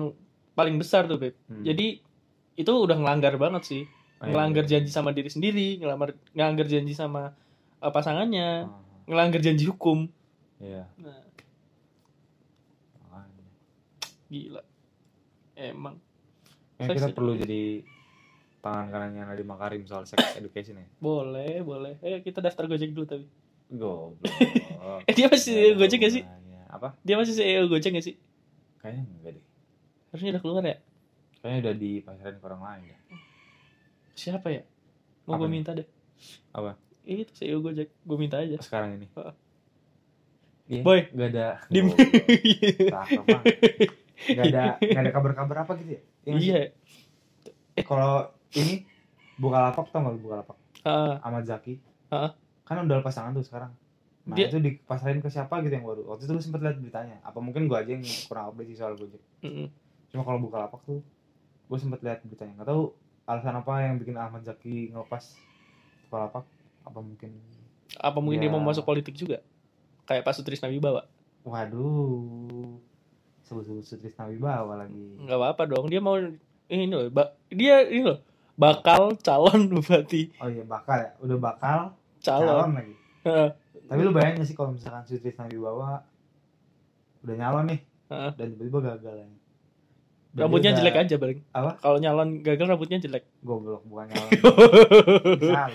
[0.58, 1.38] paling besar tuh beb.
[1.48, 1.62] Hmm.
[1.62, 2.02] jadi
[2.60, 3.84] itu udah ngelanggar banget sih.
[4.20, 4.72] Ah, iya, ngelanggar iya.
[4.76, 7.32] janji sama diri sendiri ngelamar ngelanggar janji sama
[7.80, 10.12] uh, pasangannya Ah, ngelanggar janji hukum.
[10.60, 10.92] Iya.
[11.00, 11.24] Nah
[13.08, 13.48] makanya.
[14.30, 14.64] Gila.
[15.58, 16.00] Emang.
[16.80, 17.84] Ya, kita ed- perlu jadi
[18.64, 20.88] tangan kanannya Nadiem Makarim soal sex education ya.
[21.02, 22.00] Boleh boleh.
[22.00, 23.26] Eh kita daftar gojek dulu tapi.
[23.70, 24.22] Goblok.
[25.10, 26.24] Eh dia masih ada gojek gak sih?
[26.70, 26.96] apa?
[27.04, 28.16] Dia masih CEO gojek gak sih?
[28.80, 29.46] Kayaknya enggak deh.
[30.14, 30.78] Harusnya udah keluar ya?
[31.44, 33.00] Kayaknya udah dipasarin ke orang lain ya
[34.20, 34.64] siapa ya?
[35.24, 35.88] Mau gue minta deh.
[36.52, 36.76] Apa?
[37.08, 37.88] itu CEO gojek.
[38.04, 38.60] Gue minta aja.
[38.60, 39.08] Sekarang ini.
[39.16, 39.34] Heeh.
[40.70, 41.00] Iya, Boy.
[41.10, 41.48] nggak ada.
[41.72, 41.88] Dim.
[42.92, 43.42] Goblok.
[44.22, 46.02] Nggak ada nggak ada kabar-kabar apa gitu ya?
[46.26, 46.62] Iya iya.
[47.82, 48.84] Kalau ini
[49.36, 50.58] Bukalapak tau nggak lu Bukalapak?
[50.82, 51.80] Ah, Ahmad Zaki.
[52.10, 52.32] Heeh.
[52.62, 53.72] kan udah pasangan tuh sekarang.
[54.24, 57.18] Nah Dia- itu dipasarin ke siapa gitu yang baru waktu itu lu sempet lihat beritanya.
[57.22, 59.22] Apa mungkin gua aja yang kurang update sih soal Gojek.
[59.42, 59.68] Mm-mm.
[60.08, 61.00] cuma kalau Bukalapak tuh
[61.66, 62.54] gue sempet lihat beritanya.
[62.56, 62.84] Nggak tahu
[63.24, 65.38] alasan apa yang bikin Ahmad Zaki ngelepas
[66.06, 66.44] Bukalapak.
[66.82, 67.32] Apa mungkin
[67.96, 68.54] apa mungkin dia Ya.
[68.54, 69.42] mau masuk politik juga?
[70.04, 71.06] Kayak Pak Sutrisna Wibawa.
[71.42, 72.78] Waduh
[73.50, 75.18] sebut-sebut Sutrisna Wibawa lagi.
[75.18, 76.22] Nggak apa-apa dong dia mau
[76.70, 78.22] ini loh ba- dia ini loh
[78.54, 80.30] bakal calon bupati.
[80.38, 81.80] Oh iya bakal ya udah bakal
[82.22, 82.46] calon.
[82.46, 82.94] calon lagi.
[83.90, 86.06] Tapi lu bayangin sih kalau misalkan Sutrisna Wibawa
[87.20, 89.28] udah nyalon nih dan tiba-tiba gagal ya.
[90.30, 91.82] Dan rambutnya jelek aja paling Apa?
[91.82, 93.26] kalau nyalon gagal rambutnya jelek.
[93.42, 94.30] Goblok bukan nyalon.
[95.50, 95.70] Bukan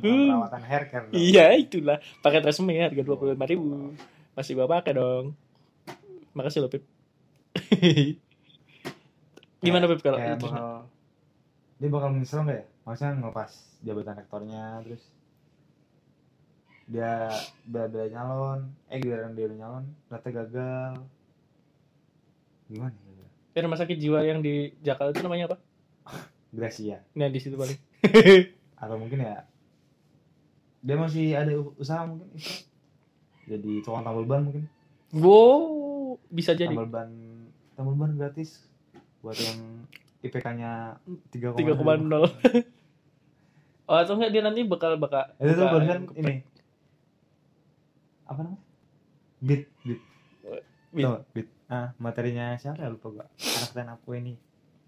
[0.00, 2.00] perawatan hair care iya itulah.
[2.24, 3.92] Pakai tresemme harga dua puluh lima ribu.
[4.32, 5.36] Masih bawa pakai dong
[6.38, 6.86] makasih loh Pip.
[9.64, 10.46] Gimana Beb kalau kayak itu?
[10.46, 10.86] bakal
[11.78, 12.66] dia bakal menyesal nggak ya?
[12.86, 13.50] Maksudnya ngelepas
[13.82, 15.02] jabatan rektornya terus
[16.86, 17.26] dia
[17.66, 18.60] bela-bela nyalon.
[18.86, 20.92] Eh giliran dia nyalon ternyata gagal.
[22.70, 23.26] Gimana ya?
[23.58, 25.56] Ya, rumah sakit jiwa yang di Jakarta itu namanya apa?
[26.56, 27.02] Gracia.
[27.18, 27.78] Nah, di situ paling.
[28.78, 29.42] atau mungkin ya
[30.78, 32.30] dia masih ada usaha mungkin.
[33.48, 34.64] Jadi tukang tambal ban mungkin.
[35.10, 35.87] Wow,
[36.28, 36.68] bisa jadi.
[36.68, 37.10] tambal ban
[37.72, 38.64] tambal ban gratis
[39.18, 39.86] buat yang
[40.18, 40.98] IPK-nya
[41.30, 42.26] 3,0 3,0.
[43.84, 46.34] oh, atau enggak dia nanti bakal bakal itu tuh barusan ke- ini
[48.24, 48.62] apa namanya
[49.40, 50.00] bit bit
[50.88, 51.04] Beat.
[51.04, 51.24] Tau nggak?
[51.32, 54.34] bit ah materinya siapa ya lupa gua anak dan aku ini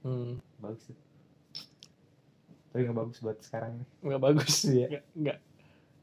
[0.01, 0.80] Hmm, bagus
[2.70, 4.55] tapi nggak bagus buat sekarang nih enggak bagus.
[4.64, 5.38] Enggak, enggak.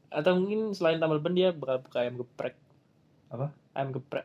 [0.08, 2.54] Atau mungkin selain tambal ban dia bakal buka ayam geprek.
[3.28, 3.50] Apa?
[3.72, 4.24] Ayam geprek.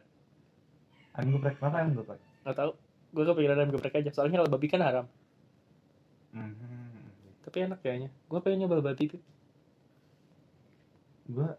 [1.14, 2.72] Ayam geprek kenapa ayam geprek Enggak tahu.
[3.14, 4.10] Gue kepikiran ayam geprek aja.
[4.10, 5.06] Soalnya kalau babi kan haram.
[6.32, 7.06] Mhm.
[7.44, 8.10] Tapi enak kayaknya.
[8.26, 9.22] Gue pengen nyoba babi tuh.
[11.24, 11.56] gua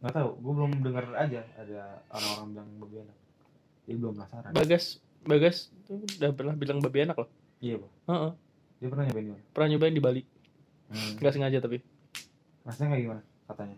[0.00, 3.18] nggak tahu gua belum dengar aja ada orang-orang bilang babi enak
[3.84, 4.84] jadi belum penasaran Bagas,
[5.20, 7.28] Bagas tuh udah pernah bilang babi enak loh.
[7.60, 8.32] iya pak Heeh.
[8.80, 10.22] dia pernah nyobain gimana Pernah nyobain di Bali.
[10.88, 11.20] hmm.
[11.20, 11.78] Enggak sengaja tapi.
[12.64, 13.76] rasanya kayak gimana katanya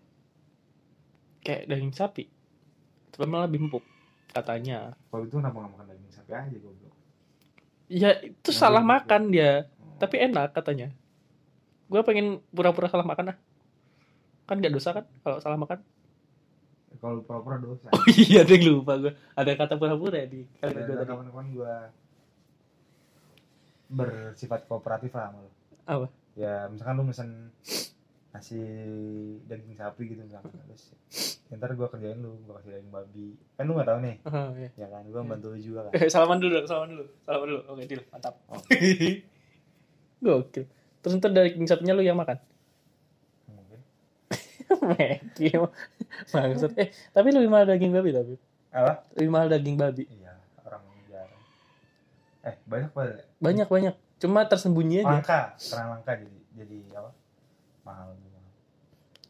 [1.42, 2.24] Kayak daging sapi.
[3.16, 3.84] Tapi malah lebih empuk
[4.28, 4.92] katanya.
[5.08, 6.94] kalau itu kenapa nggak makan daging sapi aja goblok
[7.86, 9.70] Ya itu Nah, salah makan dia.
[9.78, 9.94] Oh.
[9.96, 10.90] Tapi enak katanya.
[11.86, 13.36] Gue pengen pura-pura salah makan ah.
[14.44, 15.80] Kan gak dosa kan kalau salah makan?
[16.96, 19.12] kalau pura-pura dosa Oh iya, yang lupa gue.
[19.38, 21.06] Ada kata pura-pura ya di ada kalimat gue tadi.
[21.06, 21.74] kawan-kawan gua
[23.86, 25.50] bersifat kooperatif lah sama lu
[25.86, 26.06] Apa?
[26.34, 27.54] ya misalkan lu mesen
[28.34, 28.58] nasi
[29.46, 30.90] daging sapi gitu misalkan terus
[31.49, 34.16] ntar gua kerjain lu gua kasih daging babi kan lu nggak tahu nih
[34.57, 34.68] iya.
[34.74, 37.61] ya kan gua bantu lu juga kan Eh, salaman dulu, salaman dulu, salaman dulu.
[37.68, 38.34] Oke, deal, mantap.
[38.47, 38.59] Oh.
[40.18, 40.64] Gokil.
[40.99, 42.34] Terus ntar daging sapinya lu yang makan.
[43.47, 43.80] mungkin
[44.90, 45.70] Mekil.
[46.28, 48.34] Maksud eh tapi lebih mahal daging babi tapi.
[48.68, 50.05] apa Lebih mahal daging babi.
[50.11, 51.42] iya orang jarang
[52.42, 53.94] eh banyak pada Banyak banyak.
[54.16, 55.09] Cuma tersembunyi aja.
[55.12, 57.11] langka karena langka jadi jadi apa
[57.82, 58.42] mahal mahal.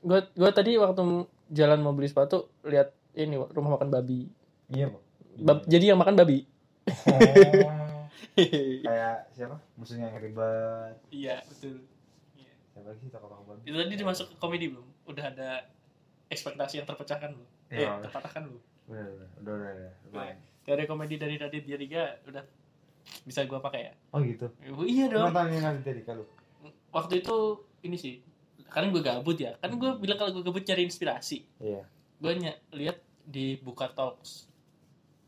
[0.00, 1.02] Gue gue tadi waktu
[1.48, 4.26] jalan mau beli sepatu lihat ini rumah makan babi.
[4.68, 4.98] iya bu
[5.36, 6.48] Bab- jadi yang makan babi.
[6.86, 8.04] oh,
[8.82, 11.80] kayak siapa musuhnya yang ribet iya betul.
[12.68, 14.86] siapa lagi sih toko-toko babi Itu tadi dimasuk ke komedi belum?
[15.06, 15.50] Udah ada
[16.26, 17.48] ekspektasi yang terpecahkan belum?
[17.68, 18.62] Iya, eh, terpatahkan belum?
[18.86, 20.34] udah udah udah udah, udah.
[20.62, 22.42] Teori komedi dari Radit Diariga udah
[23.22, 23.92] bisa gua pakai ya?
[24.10, 24.46] oh gitu
[24.82, 25.30] Iya dong.
[25.30, 26.26] nontonin nanti tadi kalau
[26.88, 27.36] Waktu itu
[27.82, 28.18] ini sih,
[28.68, 29.54] karena gue gabut ya.
[29.56, 31.44] Kan gue bilang kalau gue gabut cari inspirasi.
[31.58, 31.82] iya
[32.16, 34.48] Gue ny- lihat di Buka Talks.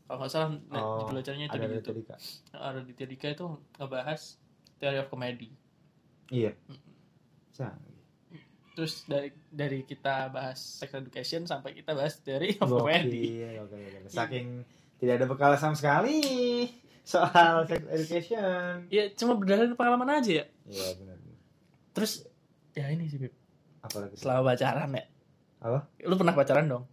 [0.03, 2.01] Kalau nggak salah, nah, Oh, judul acaranya itu ada di YouTube.
[2.49, 4.21] Nah, Raditya Dika itu ngebahas
[4.75, 5.49] theory of comedy.
[6.27, 6.93] iya Mm-mm.
[7.51, 7.77] Sa-
[8.71, 13.43] Terus dari dari kita bahas sex education sampai kita bahas theory of comedy.
[13.43, 14.07] Gokil, gokil, gokil.
[14.07, 14.47] Saking
[14.95, 16.17] tidak ada bekal sama sekali
[17.03, 18.87] soal sex education.
[18.87, 20.45] Ya cuma berdasarkan pengalaman aja ya.
[20.63, 21.17] Iya benar.
[21.91, 22.23] Terus
[22.73, 23.33] ya ini sih Bib.
[23.79, 25.03] Apalagi Selama pacaran ya.
[25.59, 25.79] Apa?
[26.03, 26.83] Lu pernah pacaran dong?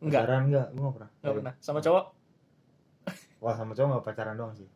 [0.00, 0.66] Enggak, Pacaran enggak?
[0.72, 1.10] Gue enggak pernah.
[1.20, 1.52] enggak pernah.
[1.60, 2.04] Sama cowok?
[3.44, 4.68] Wah sama cowok enggak pacaran doang sih.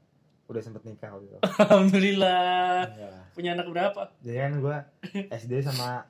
[0.45, 1.39] Udah sempet nikah waktu itu.
[1.65, 2.85] Alhamdulillah.
[2.93, 3.25] Enggak lah.
[3.33, 4.03] Punya anak berapa?
[4.21, 4.77] Jadi kan gue
[5.33, 6.05] SD sama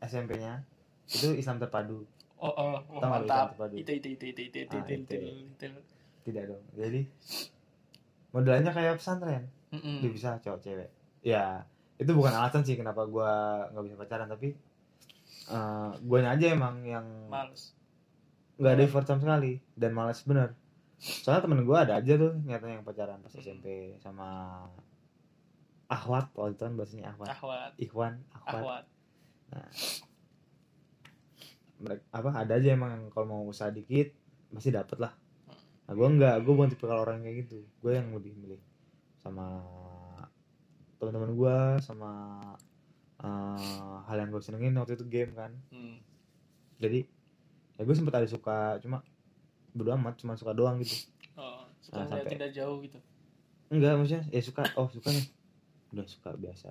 [0.00, 0.64] SMP-nya
[1.06, 2.02] itu Islam terpadu.
[2.40, 3.22] Oh, oh, oh mantap.
[3.24, 3.74] Islam terpadu?
[3.76, 5.16] Itu itu itu itu itu itu Ah, itu itu.
[5.16, 5.66] itu.
[5.66, 5.66] itu.
[6.24, 6.62] Tidak dong.
[6.74, 7.00] Jadi
[8.30, 9.48] modelnya kayak pesantren.
[9.70, 10.02] Mm-mm.
[10.02, 10.88] Dia bisa cowok cewek.
[11.22, 11.62] Ya
[12.00, 13.32] itu bukan alasan sih kenapa gue
[13.76, 14.56] nggak bisa pacaran tapi
[15.50, 17.76] eh guanya aja emang yang Males.
[18.56, 20.56] nggak ada effort sama sekali dan malas bener.
[21.00, 24.28] Soalnya temen gue ada aja tuh nyatanya yang pacaran pas SMP sama
[25.90, 27.28] Ahwat waktu itu kan bahasanya Ahwat.
[27.36, 27.72] Ahwat.
[27.76, 28.56] Ikhwan Ahwat.
[28.64, 28.84] Ahwat.
[31.80, 34.12] mereka apa ada aja emang yang kalau mau usaha dikit
[34.52, 35.12] pasti dapet lah.
[35.88, 37.64] Nah gue enggak gue bukan tipe orang kayak gitu.
[37.80, 38.60] Gue yang lebih milih
[39.20, 39.64] sama
[41.00, 42.10] teman-teman gue sama
[43.18, 43.56] eh,
[44.02, 45.52] hal yang gue senengin waktu itu game kan.
[45.68, 45.98] Hmm.
[46.76, 47.04] jadi
[47.74, 49.00] ya gue sempet ada suka cuma
[49.70, 51.08] bodo amat cuma suka doang gitu.
[51.34, 52.96] Oh, suka Nah, sampai- tidak jauh gitu.
[53.68, 55.26] enggak maksudnya ya suka oh suka nih.
[55.90, 56.70] Udah suka biasa.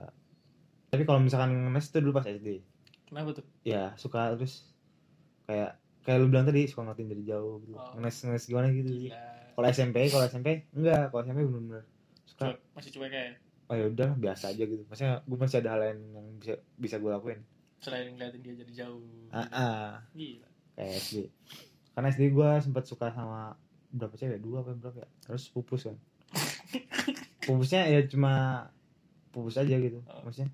[0.87, 2.59] Tapi kalau misalkan ngenes itu dulu pas SD
[3.05, 3.45] Kenapa tuh?
[3.63, 4.69] ya suka terus.
[5.45, 7.73] Kayak kayak lu bilang tadi suka ngeliatin dari jauh gitu.
[7.73, 7.93] Oh.
[7.95, 9.13] ngenes ngenes gimana gitu.
[9.51, 11.09] Kalau SMP kalau SMP enggak.
[11.09, 11.83] Kalau SMP bener-bener
[12.25, 12.57] suka.
[12.73, 13.37] Masih cuek kayak
[13.69, 14.81] oh ya udah biasa aja gitu.
[14.83, 17.39] Maksudnya gue masih ada hal lain yang bisa bisa gue lakuin.
[17.79, 19.05] Selain ngeliatin dia jadi jauh.
[19.29, 20.49] ah ah Gila.
[20.73, 21.15] kayak SD
[21.93, 23.53] karena SD gue sempat suka sama
[23.89, 25.09] berapa cewek dua apa berapa ya?
[25.21, 25.97] Terus pupus kan.
[27.41, 28.65] Pupusnya ya cuma
[29.29, 30.21] pupus aja gitu Oh.
[30.21, 30.49] maksudnya.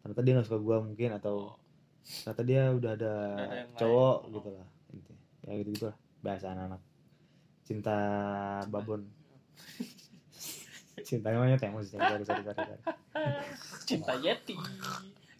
[0.00, 1.56] Ternyata dia nggak suka gua mungkin atau
[2.04, 3.14] ternyata dia udah ada,
[3.74, 4.32] cowok lain.
[4.34, 5.22] gitu lah intinya.
[5.40, 6.80] ya gitu gitu lah bahasa anak-anak.
[7.64, 7.96] Cinta
[8.68, 9.08] babon
[11.00, 12.82] cinta namanya temos sorry sorry sorry, sorry.
[13.82, 14.54] cinta Yeti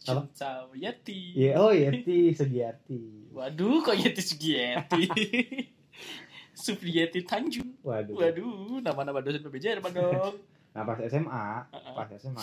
[0.05, 0.27] Apa?
[0.27, 3.31] cinta Yeti Iya, oh Yeti Sugiarti.
[3.31, 5.03] waduh kok Yeti Sugiyeti
[6.57, 8.15] Supriyeti Tanjung Waduh.
[8.15, 10.35] waduh nama-nama dosen PBJ apa dong
[10.71, 11.95] Nah pas SMA, Uh-uh.
[11.95, 12.43] pas SMA,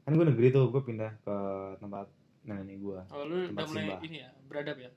[0.00, 1.36] kan gue negeri tuh, gue pindah ke
[1.76, 2.08] tempat
[2.42, 2.96] nenek gue.
[3.04, 3.96] oh lu udah mulai Simba.
[4.00, 4.90] ini ya beradab ya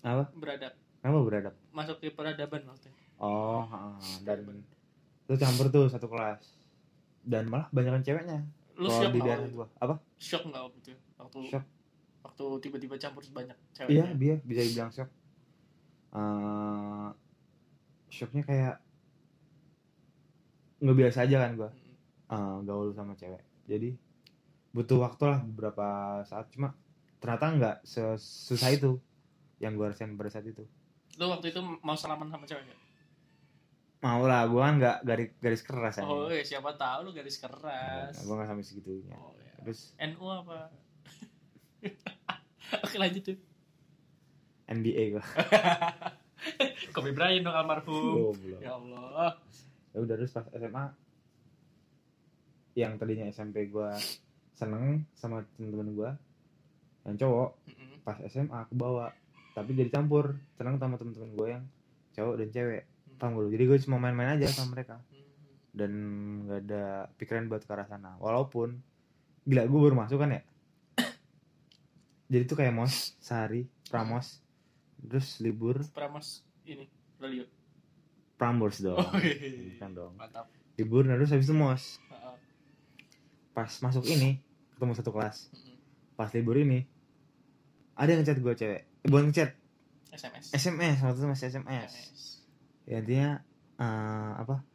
[0.00, 0.24] Apa?
[0.32, 1.54] beradab Kenapa beradab?
[1.70, 4.24] masuk ke peradaban maksudnya Oh, heeh.
[4.24, 4.38] dan
[5.30, 6.42] itu campur tuh satu kelas.
[7.22, 8.42] Dan malah banyakan ceweknya.
[8.80, 9.66] lu shock di daerah gue.
[9.78, 9.94] Apa?
[10.16, 11.64] shock nggak waktu itu waktu Shock.
[12.24, 15.10] waktu tiba-tiba campur sebanyak Iya, ceweknya dia bisa dibilang shock.
[16.10, 17.08] Eh,
[18.08, 18.74] shocknya kayak
[20.80, 21.52] nggak biasa aja kan.
[21.60, 21.70] Hmm.
[22.32, 23.94] uh, gaul sama cewek jadi
[24.72, 26.72] butuh waktu lah beberapa saat cuma
[27.20, 28.96] ternyata nggak sesusah itu
[29.60, 30.64] yang gue rasain pada saat itu
[31.20, 32.80] lu waktu itu mau salaman sama cewek nggak?
[34.00, 37.36] Mau lah gue kan nggak garis garis keras aja oh ya siapa tahu lu garis
[37.36, 38.16] keras.
[38.24, 39.16] Gue nggak sampai segitunya.
[39.20, 39.52] Oh, ya.
[39.60, 40.72] terus NU apa?
[42.84, 43.38] Oke lanjut tuh
[44.72, 45.24] NBA gue
[46.96, 48.32] Kobe Bryant dong almarhum.
[48.32, 48.34] Oh,
[48.64, 49.36] ya Allah.
[49.92, 50.84] Ya udah terus pas SMA
[52.78, 53.90] yang tadinya SMP gue
[54.56, 56.10] seneng sama temen-temen gue
[57.04, 58.00] yang cowok Mm-mm.
[58.00, 59.12] pas SMA aku bawa.
[59.52, 61.64] Tapi jadi campur seneng sama temen-temen gue yang
[62.16, 62.82] cowok dan cewek
[63.20, 64.98] paham gak lu jadi gue cuma main-main aja sama mereka.
[65.70, 65.92] Dan
[66.48, 66.84] nggak ada
[67.20, 68.16] pikiran buat ke arah sana.
[68.18, 68.80] Walaupun
[69.44, 70.42] gila gue baru masuk kan ya?
[72.32, 74.42] Jadi tuh kayak mos sehari pramos.
[74.98, 75.78] Terus libur.
[75.94, 76.90] Pramos ini
[77.22, 77.46] Lelio
[78.40, 78.96] prambors dong.
[78.96, 79.76] Oh, iya.
[79.76, 80.12] bukan dong.
[80.16, 80.48] Mantap.
[80.80, 82.00] Libur nah terus habis itu mos.
[83.52, 84.40] Pas masuk ini
[84.72, 85.52] ketemu satu kelas.
[86.16, 86.88] Pas libur ini
[87.92, 88.80] ada yang ngechat gue cewek.
[89.04, 89.52] Eh, bukan ngechat
[90.10, 92.39] SMS SMS waktu itu masih SMS SMS.
[92.90, 93.26] Ya dia
[93.78, 94.66] eh, apa?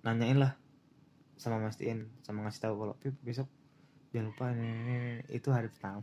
[0.00, 0.56] Nanyain lah
[1.36, 3.48] sama mastiin sama ngasih tahu kalau Pip besok
[4.10, 6.00] jangan lupa ini, ini, ini." itu hari pertama.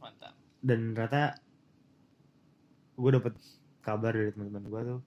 [0.00, 0.32] Mantap.
[0.60, 1.36] Dan ternyata
[2.92, 3.34] gue dapet
[3.80, 5.00] kabar dari teman-teman gue tuh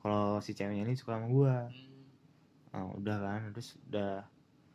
[0.00, 1.54] kalau si ceweknya ini suka sama gue
[2.72, 2.88] Hmm.
[2.88, 4.24] oh, udah kan terus udah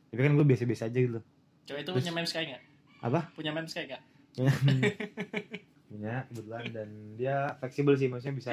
[0.07, 1.19] tapi kan gue biasa-biasa aja gitu.
[1.65, 2.63] Cewek itu Terus- punya mem sky nggak?
[3.01, 3.19] Apa?
[3.33, 4.03] Punya mem sky nggak
[5.87, 8.51] punya kebetulan dan dia fleksibel sih maksudnya bisa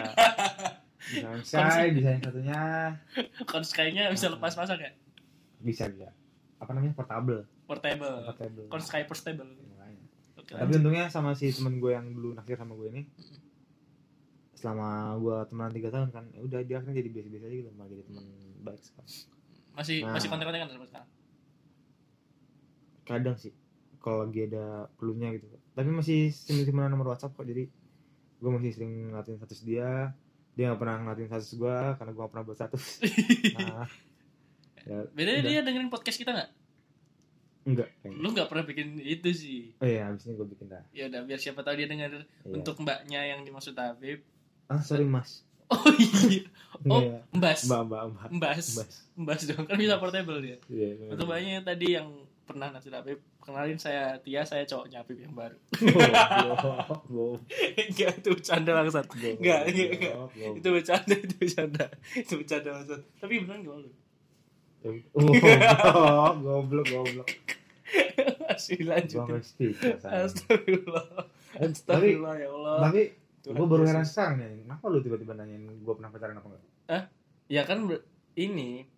[1.43, 2.61] bisa sky bisa yang satunya.
[3.45, 4.91] Kon sky-nya bisa lepas pasang ya?
[5.61, 6.15] Bisa bisa.
[6.63, 6.95] Apa namanya?
[6.95, 7.43] Portable.
[7.67, 8.17] Portable.
[8.25, 8.67] Portable.
[8.71, 9.51] Kon sky portable.
[10.35, 10.79] Oke tapi lanjut.
[10.85, 13.03] untungnya sama si temen gue yang dulu naksir sama gue ini
[14.53, 17.89] selama gue temenan tiga tahun kan ya udah dia akhirnya jadi biasa-biasa aja gitu malah
[17.89, 18.25] jadi teman
[18.65, 19.11] baik sekarang.
[19.75, 20.13] Masih Nah.
[20.15, 21.11] masih kontak-kontakan sampai sekarang?
[23.05, 23.53] Kadang sih
[24.01, 27.67] kalau lagi ada perlunya gitu tapi masih simpen nomor WhatsApp kok jadi
[28.39, 30.15] gue masih sering ngeliatin status dia.
[30.55, 32.85] Dia nggak pernah ngeliatin status gue karena gue gak pernah buat status.
[33.59, 33.87] Nah
[34.85, 35.49] ya, bedanya udah.
[35.49, 36.51] dia dengerin podcast kita nggak?
[37.65, 38.21] Enggak kayaknya.
[38.21, 39.61] lu nggak pernah bikin itu sih.
[39.81, 40.85] Oh iya abis ini gue bikin dah.
[40.93, 42.53] Ya udah biar siapa tahu dia denger Iya.
[42.53, 44.21] untuk mbaknya yang dimaksud Habib.
[44.69, 45.41] Ah sorry mas.
[45.73, 46.45] Oh iya.
[46.85, 47.01] Oh.
[47.01, 47.25] Iya.
[47.33, 47.65] mbas.
[47.65, 48.29] Mbak mbak mbak.
[48.37, 48.67] Mbas.
[48.77, 50.61] Mbak mbas dong kan bisa portable dia.
[50.69, 51.11] Iya bener.
[51.17, 52.09] untuk mbaknya yang tadi yang
[52.45, 55.57] pernah naksir Habib kenalin saya Tia saya cowoknya Habib yang baru.
[55.77, 57.45] Goblok,
[57.77, 60.13] enggak itu bercanda bangsat goblok, enggak enggak
[60.57, 61.85] itu bercanda itu bercanda.
[62.17, 63.91] Itu bercanda bangsat tapi beneran gak lu
[66.43, 67.29] goblok, goblok.
[68.45, 69.41] masih lanjutin.
[69.73, 70.25] Rasanya.
[70.25, 71.05] Astagfirullah.
[71.55, 72.77] Eh, Astagfirullah ya Allah.
[72.85, 73.03] tapi
[73.45, 74.65] gue baru heran sekarang nih.
[74.65, 77.05] Kenapa lu tiba-tiba nanyain gue pernah pacaran apa enggak?
[77.45, 77.85] ya kan
[78.35, 78.89] ini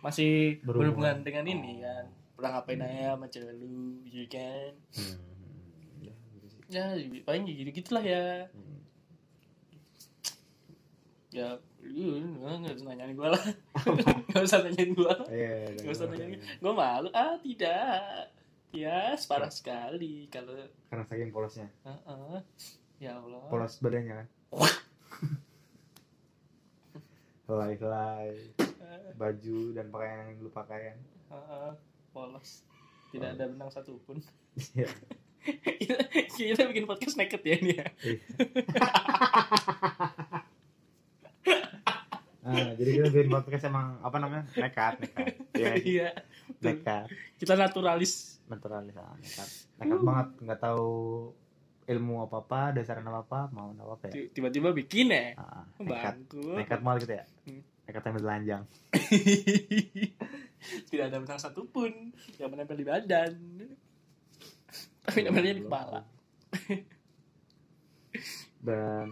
[0.00, 0.94] masih Berhubungan.
[0.94, 1.84] berhubungan dengan ini Oh.
[1.84, 2.04] kan
[2.40, 3.68] pernah ngapain aja sama cewek lu
[4.02, 4.72] gitu kan
[6.00, 6.60] Ya, gitu sih.
[6.72, 6.84] ya
[7.22, 8.80] paling gitu gitulah ya Hmm.
[11.30, 11.48] ya
[11.80, 13.44] lu nggak usah nanyain gue lah
[14.28, 16.12] nggak usah nanyain gue Iya, iya, nggak usah iya.
[16.16, 18.32] nanyain gue malu ah tidak
[18.70, 20.54] ya separah sekali kalau
[20.86, 21.66] Karena saking polosnya.
[22.96, 24.26] Ya Allah Polos badannya kan.
[27.42, 28.54] Helai-helai,
[29.16, 30.98] baju dan pakaian yang lu pakai kan.
[31.30, 31.70] Heeh.
[32.10, 32.62] Polos
[33.10, 34.18] tidak ada benang satupun
[34.74, 34.86] Iya.
[35.78, 35.96] kita,
[36.28, 37.86] kita bikin podcast naked ya ini ya
[42.40, 44.44] Nah, jadi kita bikin podcast emang apa namanya?
[44.54, 45.26] Nekat, nekat.
[45.54, 46.08] Iya, iya
[46.58, 47.08] nekat.
[47.36, 49.48] kita naturalis Naturalis, ah, nekat.
[49.78, 50.88] Nekat banget, nggak tahu
[51.86, 54.12] ilmu apa-apa, dasaran apa-apa, mau apa-apa ya.
[54.12, 56.18] Ti- tiba-tiba bikin ya Ah, nekat.
[56.18, 57.24] bangku Nekat mal gitu ya.
[57.46, 57.62] Hmm.
[57.86, 58.62] Kayak tempe telanjang.
[60.60, 63.32] Tidak ada benang satupun yang menempel di badan.
[65.04, 66.00] Tapi nempelnya di kepala.
[68.60, 69.08] Dan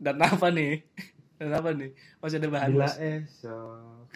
[0.00, 0.84] Dan apa nih?
[1.38, 1.90] Dan apa nih?
[2.20, 4.08] Masih ada bahan bila esok.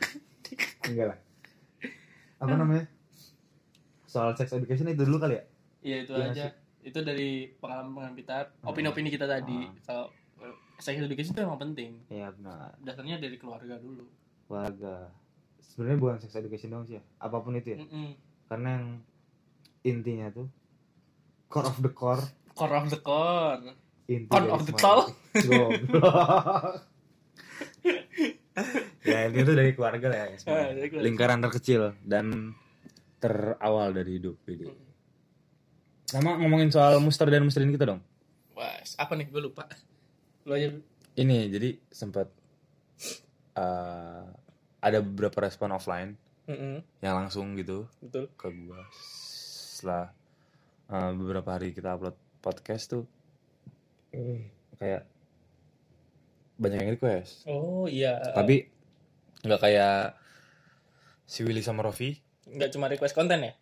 [0.89, 1.19] Enggak lah.
[2.41, 2.85] Apa namanya?
[4.09, 5.45] Soal sex education itu dulu kali ya?
[5.85, 6.47] Iya itu Iya aja.
[6.85, 9.69] Itu dari pengalaman kita, opini-opini kita tadi.
[9.85, 10.09] Kalau
[10.41, 12.01] eh, sex education itu emang penting.
[12.09, 12.77] Iya benar.
[12.81, 14.09] Dasarnya dari keluarga dulu.
[14.49, 15.13] Keluarga.
[15.61, 17.03] Sebenarnya bukan sex education dong sih ya.
[17.21, 17.79] Apa pun itu ya.
[17.85, 18.17] Mm-mm.
[18.49, 18.87] Karena yang
[19.85, 20.49] intinya tuh
[21.47, 23.63] core of the core Core of the core.
[24.09, 24.75] inti Core of the.
[24.75, 25.13] Goblok.
[29.07, 30.91] ya itu dari keluarga lah ya sebenarnya.
[30.91, 32.57] Ah, lingkaran terkecil dan
[33.23, 34.67] terawal dari hidup ini
[36.09, 38.01] sama ngomongin soal muster dan musterin kita dong
[38.59, 39.31] Wah, apa nih?
[39.31, 39.71] Gue lupa.
[40.43, 40.75] Lu aja.
[41.15, 42.27] ini jadi sempat
[43.55, 44.27] eh,
[44.79, 46.15] ada beberapa respon offline
[46.45, 46.81] Mm-mm.
[47.01, 48.31] yang langsung gitu Betul.
[48.35, 50.11] ke gua setelah
[50.89, 53.05] eh, beberapa hari kita upload podcast tuh
[54.77, 55.03] kayak
[56.57, 58.19] banyak yang request Oh iya.
[58.33, 58.67] tapi
[59.41, 60.19] nggak kayak
[61.23, 62.19] si Willy sama Rofi
[62.49, 63.53] nggak cuma request konten ya?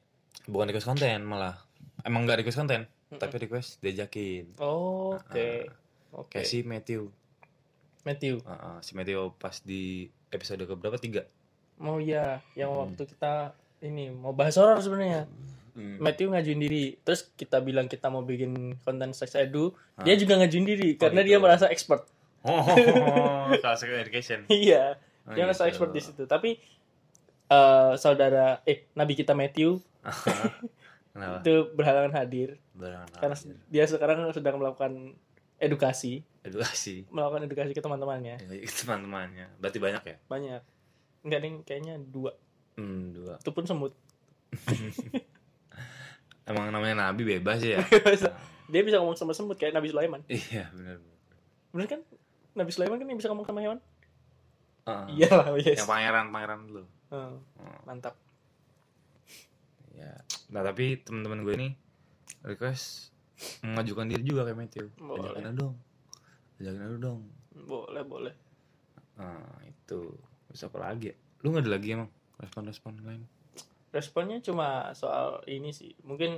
[0.46, 1.58] bukan request konten malah
[2.02, 5.66] emang nggak request konten tapi request diajakin Oh, Oke.
[6.12, 6.30] Oke.
[6.32, 7.10] kayak si Matthew
[8.06, 8.38] Matthew.
[8.46, 11.26] Uh, uh, si Matthew pas di episode keberapa tiga
[11.76, 13.52] Mau ya, yang waktu kita
[13.82, 15.28] ini mau bahas horor sebenarnya.
[15.76, 20.64] Matthew ngajuin diri, terus kita bilang kita mau bikin konten sex edu, dia juga ngajuin
[20.64, 21.28] diri karena gitu.
[21.28, 22.08] dia merasa expert.
[22.40, 22.64] oh
[23.60, 24.96] kalau sex education Iya,
[25.28, 25.76] Oh, dia merasa gitu.
[25.76, 26.22] expert di situ.
[26.24, 26.56] Tapi
[27.52, 29.76] eh, saudara eh nabi kita Matthew
[31.12, 33.18] kenapa itu berhalangan hadir Berangkat.
[33.20, 33.36] karena
[33.68, 35.12] dia sekarang sedang melakukan
[35.56, 38.36] edukasi, edukasi melakukan edukasi ke teman-temannya.
[38.38, 40.62] Ya, teman-temannya berarti banyak ya Banyak.
[41.22, 42.32] Enggak nih, kayaknya dua.
[42.74, 43.92] hmm, dua Itu pun semut.
[46.46, 47.82] emang namanya Nabi bebas ya
[48.70, 50.22] dia bisa ngomong sama semut kayak Nabi Sulaiman.
[50.26, 51.02] iya benar
[51.74, 52.00] Bener kan?
[52.54, 53.78] Nabi Sulaiman kan yang bisa ngomong sama hewan?
[54.86, 55.76] uh, Iya lah, yes.
[55.76, 57.38] yang pangeran pangeran dulu Oh,
[57.82, 58.14] mantap.
[59.90, 60.12] ya
[60.46, 61.68] nah tapi teman-teman gue ini
[62.42, 63.10] request
[63.60, 65.30] mengajukan diri juga kayak Matthew Boleh.
[65.32, 65.74] ajakin aja dong
[66.60, 67.20] ajakin aja dong
[67.56, 68.34] Boleh, boleh.
[69.16, 70.12] nah itu
[70.52, 72.10] bisa apa lagi ya lu nggak ada lagi emang
[72.40, 73.24] respon-respon lain
[73.96, 75.96] Responnya cuma soal ini sih.
[76.04, 76.36] Mungkin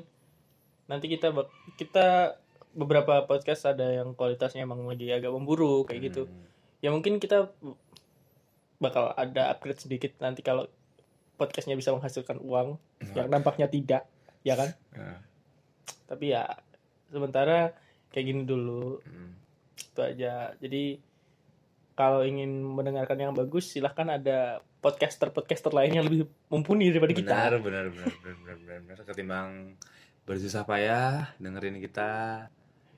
[0.86, 1.34] nanti kita
[1.74, 2.38] kita
[2.70, 6.30] beberapa podcast ada yang kualitasnya emang lagi agak memburuk kayak gitu.
[6.30, 6.46] Hmm.
[6.78, 7.51] Ya mungkin kita
[8.78, 10.70] bakal ada upgrade sedikit nanti kalau
[11.34, 12.78] podcastnya bisa menghasilkan uang
[13.18, 14.07] yang nampaknya tidak,
[14.46, 14.70] ya kan?
[14.94, 15.18] Nah,
[16.07, 16.46] Tapi ya
[17.09, 17.72] sementara
[18.12, 19.30] kayak gini dulu hmm.
[19.76, 20.52] itu aja.
[20.61, 21.00] Jadi
[21.98, 27.34] kalau ingin mendengarkan yang bagus silahkan ada podcaster-podcaster lain yang lebih mumpuni daripada kita.
[27.34, 29.48] benar benar benar benar benar benar benar ketimbang
[30.22, 32.46] bersusah payah dengerin kita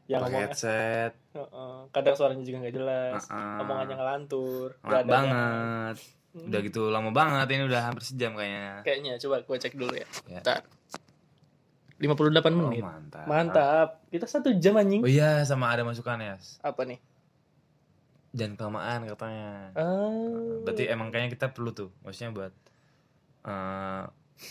[0.05, 3.59] Yang pakai headset Heeh, kadang suaranya juga nggak jelas, Heeh.
[3.63, 5.97] omongannya ngelantur, nggak banget
[6.31, 6.47] Hmm.
[6.47, 10.07] udah gitu lama banget ini udah hampir sejam kayaknya Kayaknya coba gue cek dulu ya.
[10.31, 10.39] Ya.
[10.39, 10.63] Bentar.
[12.01, 12.17] 58
[12.49, 12.81] oh, menit.
[12.83, 13.89] mantap Mantap.
[14.09, 15.05] Kita satu jam anjing.
[15.05, 16.35] oh iya sama ada masukan ya
[16.65, 16.99] Apa nih?
[18.31, 20.63] jangan kelamaan katanya Ah.
[20.63, 22.55] berarti emang kayaknya kita perlu tuh maksudnya buat
[23.43, 24.03] eh,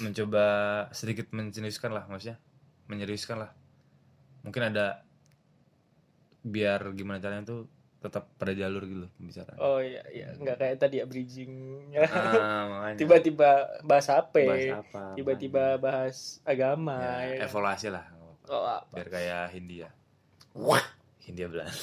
[0.03, 0.45] mencoba
[0.91, 2.35] sedikit menseriuskan lah maksudnya
[2.85, 3.51] menyeriuskan lah
[4.43, 5.07] mungkin ada
[6.43, 10.97] biar gimana caranya tuh tetap pada jalur gitu pembicaraan Oh iya iya, nggak kayak tadi
[10.97, 11.51] ya bridging.
[11.99, 13.49] ah, Tiba-tiba
[13.81, 16.95] bahas HP, bahas apa tiba-tiba bahas agama.
[16.95, 18.07] ya ya, evaluasi lah
[18.47, 18.87] Oh, apa?
[18.95, 19.89] biar kayak Hindia
[20.53, 20.81] Wah.
[21.19, 21.69] Hindia Belanda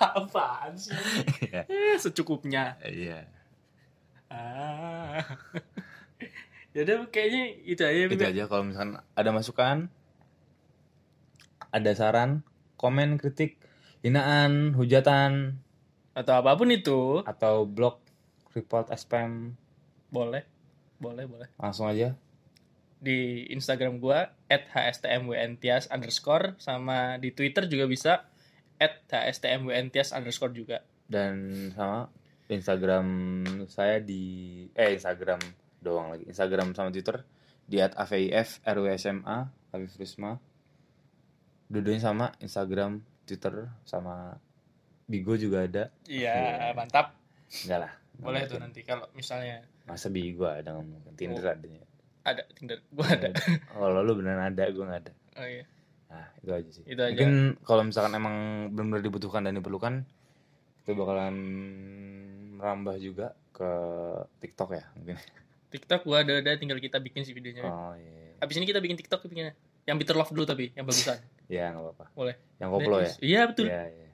[0.00, 0.96] Apaan sih?
[1.42, 1.62] Iya.
[1.70, 2.80] Eh, secukupnya.
[2.82, 3.28] iya
[4.26, 5.20] Ah.
[6.74, 8.06] Yaudah kayaknya itu aja.
[8.06, 9.90] itu aja kalau misalkan ada masukan
[11.68, 12.46] ada saran
[12.80, 13.60] komen kritik
[14.00, 15.60] hinaan hujatan
[16.16, 17.20] Atau apa pun itu.
[17.28, 18.00] atau blog
[18.56, 19.52] report spam
[20.08, 20.42] Boleh.
[20.96, 21.48] Boleh, boleh.
[21.60, 22.16] langsung aja
[22.96, 28.12] Di Instagram gua @hstmwntias underscore sama di Twitter juga bisa
[28.80, 30.80] @hstmwntias underscore juga.
[31.04, 32.08] dan sama
[32.48, 33.06] Instagram
[33.68, 34.22] saya di
[34.72, 35.38] eh Instagram
[35.78, 37.22] doang lagi Instagram sama Twitter
[37.64, 39.36] di @avif rwsma
[39.70, 40.34] Afif Risma
[41.70, 44.34] dua-duanya sama Instagram Twitter sama
[45.06, 47.14] Bigo juga ada Iya, mantap.
[47.62, 51.50] enggak lah Boleh tuh nanti kalau misalnya masa Bigo ada nggak mungkin Tinder Oh.
[51.50, 51.82] adanya
[52.20, 52.78] ada Tinder.
[52.90, 53.32] Gua ada.
[53.72, 55.64] kalau lu beneran ada gue nggak ada Oh iya.
[56.06, 57.10] nah itu aja sih Itu aja.
[57.12, 58.36] mungkin kalau misalkan emang
[58.70, 60.02] benar-benar dibutuhkan dan diperlukan
[60.80, 61.34] kita bakalan
[62.52, 63.70] merambah juga ke
[64.38, 65.16] TikTok ya mungkin
[65.70, 68.96] TikTok gua ada ada tinggal kita bikin sih videonya oh iya abis ini kita bikin
[68.96, 69.54] TikTok bikinnya
[69.90, 71.18] yang Bitter Love dulu tapi yang bagusan.
[71.50, 72.06] Ya nggak apa-apa.
[72.14, 72.38] Boleh.
[72.62, 73.10] yang koplo ya?
[73.18, 73.66] iya betul.
[73.66, 74.10] Iya iya.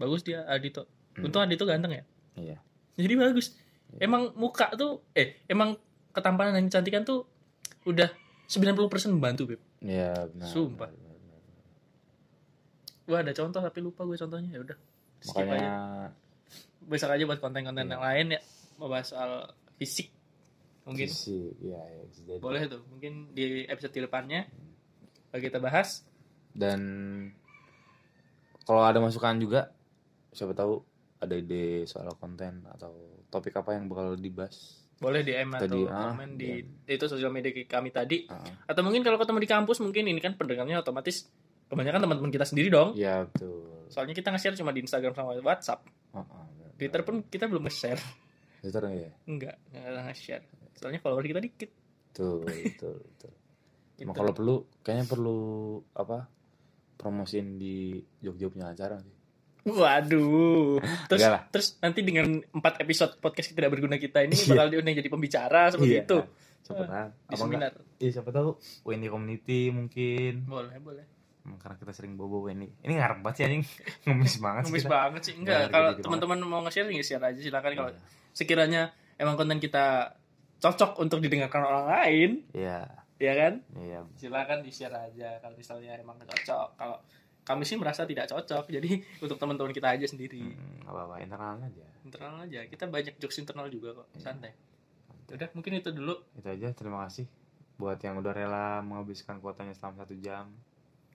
[0.00, 0.88] Bagus dia Adito.
[1.12, 1.28] Hmm.
[1.28, 2.04] untung Adito ganteng ya.
[2.32, 2.56] Iya.
[2.96, 3.52] Jadi bagus.
[3.92, 4.08] Iya.
[4.08, 5.76] emang muka tuh eh emang
[6.16, 7.28] ketampanan dan kecantikan tuh
[7.84, 8.08] udah
[8.48, 9.60] 90% membantu Beb.
[9.84, 10.88] Iya benar Sumpah.
[10.88, 11.12] benar,
[13.04, 14.50] benar, ada contoh tapi lupa gue contohnya.
[14.56, 14.76] Ya udah
[15.28, 15.70] makanya aja.
[16.88, 17.92] Besok aja buat konten-konten Iya.
[17.92, 18.40] yang lain ya.
[18.80, 19.30] Membahas soal
[19.76, 20.08] fisik
[20.88, 21.04] mungkin.
[21.04, 22.40] Fisik, iya iya bisa jadi.
[22.40, 24.48] boleh tuh mungkin di episode depannya
[25.40, 26.04] kita bahas.
[26.52, 26.80] Dan
[28.68, 29.72] kalau ada masukan juga
[30.32, 30.80] siapa tahu
[31.22, 34.82] ada ide soal konten atau topik apa yang bakal dibahas.
[34.98, 38.26] Boleh DM atau Tadi, ah, komen di itu sosial media kami tadi.
[38.30, 41.26] Ah, atau mungkin kalau ketemu di kampus mungkin ini kan pendengarnya otomatis
[41.66, 42.94] kebanyakan teman-teman kita sendiri dong.
[42.94, 43.88] Iya betul.
[43.90, 45.80] Soalnya kita nge-share cuma di Instagram sama WhatsApp.
[46.14, 46.46] Ah, ah.
[46.78, 48.02] Twitter pun kita belum nge-share.
[48.62, 50.44] Twitter ya enggak enggak nge-share.
[50.78, 51.70] Soalnya follower kita dikit.
[52.12, 53.41] Betul betul betul
[53.94, 54.08] Gitu.
[54.08, 55.38] Kalau perlu kayaknya perlu
[55.92, 56.26] apa
[56.94, 59.14] promosiin di Jogja punya acara sih
[59.62, 60.82] Waduh.
[61.08, 61.46] Terus lah.
[61.48, 64.48] terus nanti dengan empat episode podcast tidak berguna kita ini Iya.
[64.48, 66.02] bakal diundang jadi pembicara seperti Iya.
[66.02, 66.18] itu.
[66.62, 67.72] siapa tahu Di apa enggak seminar.
[67.96, 68.48] iya siapa tahu
[68.82, 71.04] WNI community mungkin Boleh, boleh.
[71.58, 73.64] Karena kita sering bobo WNI ini ngarep banget sih anjing
[74.08, 74.90] ngemis banget Ngemis kita.
[74.92, 75.34] banget sih.
[75.36, 78.02] Enggak, kalau teman-teman mau nge-share ya share aja silakan kalau Iya.
[78.32, 78.82] sekiranya
[79.14, 80.14] emang konten kita
[80.58, 82.86] cocok untuk didengarkan orang lain, iya
[83.22, 83.54] ya kan?
[83.78, 86.68] iya Silakan di-share aja kalau misalnya emang cocok.
[86.74, 86.98] Kalau
[87.42, 88.90] kami sih merasa tidak cocok, jadi
[89.24, 90.42] untuk teman-teman kita aja sendiri.
[90.42, 92.60] Hmm, apa apa internal aja Internal aja.
[92.64, 94.20] Kita banyak jokes internal juga kok, Iya.
[94.20, 94.52] santai.
[95.28, 96.18] Udah, mungkin itu dulu.
[96.34, 97.24] itu aja terima kasih
[97.72, 100.52] buat yang udah rela menghabiskan kuotanya selama satu jam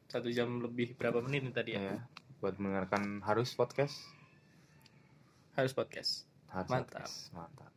[0.07, 1.81] Satu jam lebih berapa menit nih tadi ya?
[1.85, 1.97] ya
[2.37, 3.93] buat mendengarkan harus podcast
[5.53, 6.25] Harus podcast.
[6.47, 6.97] harus Mantap.
[6.97, 7.71] podcast mantap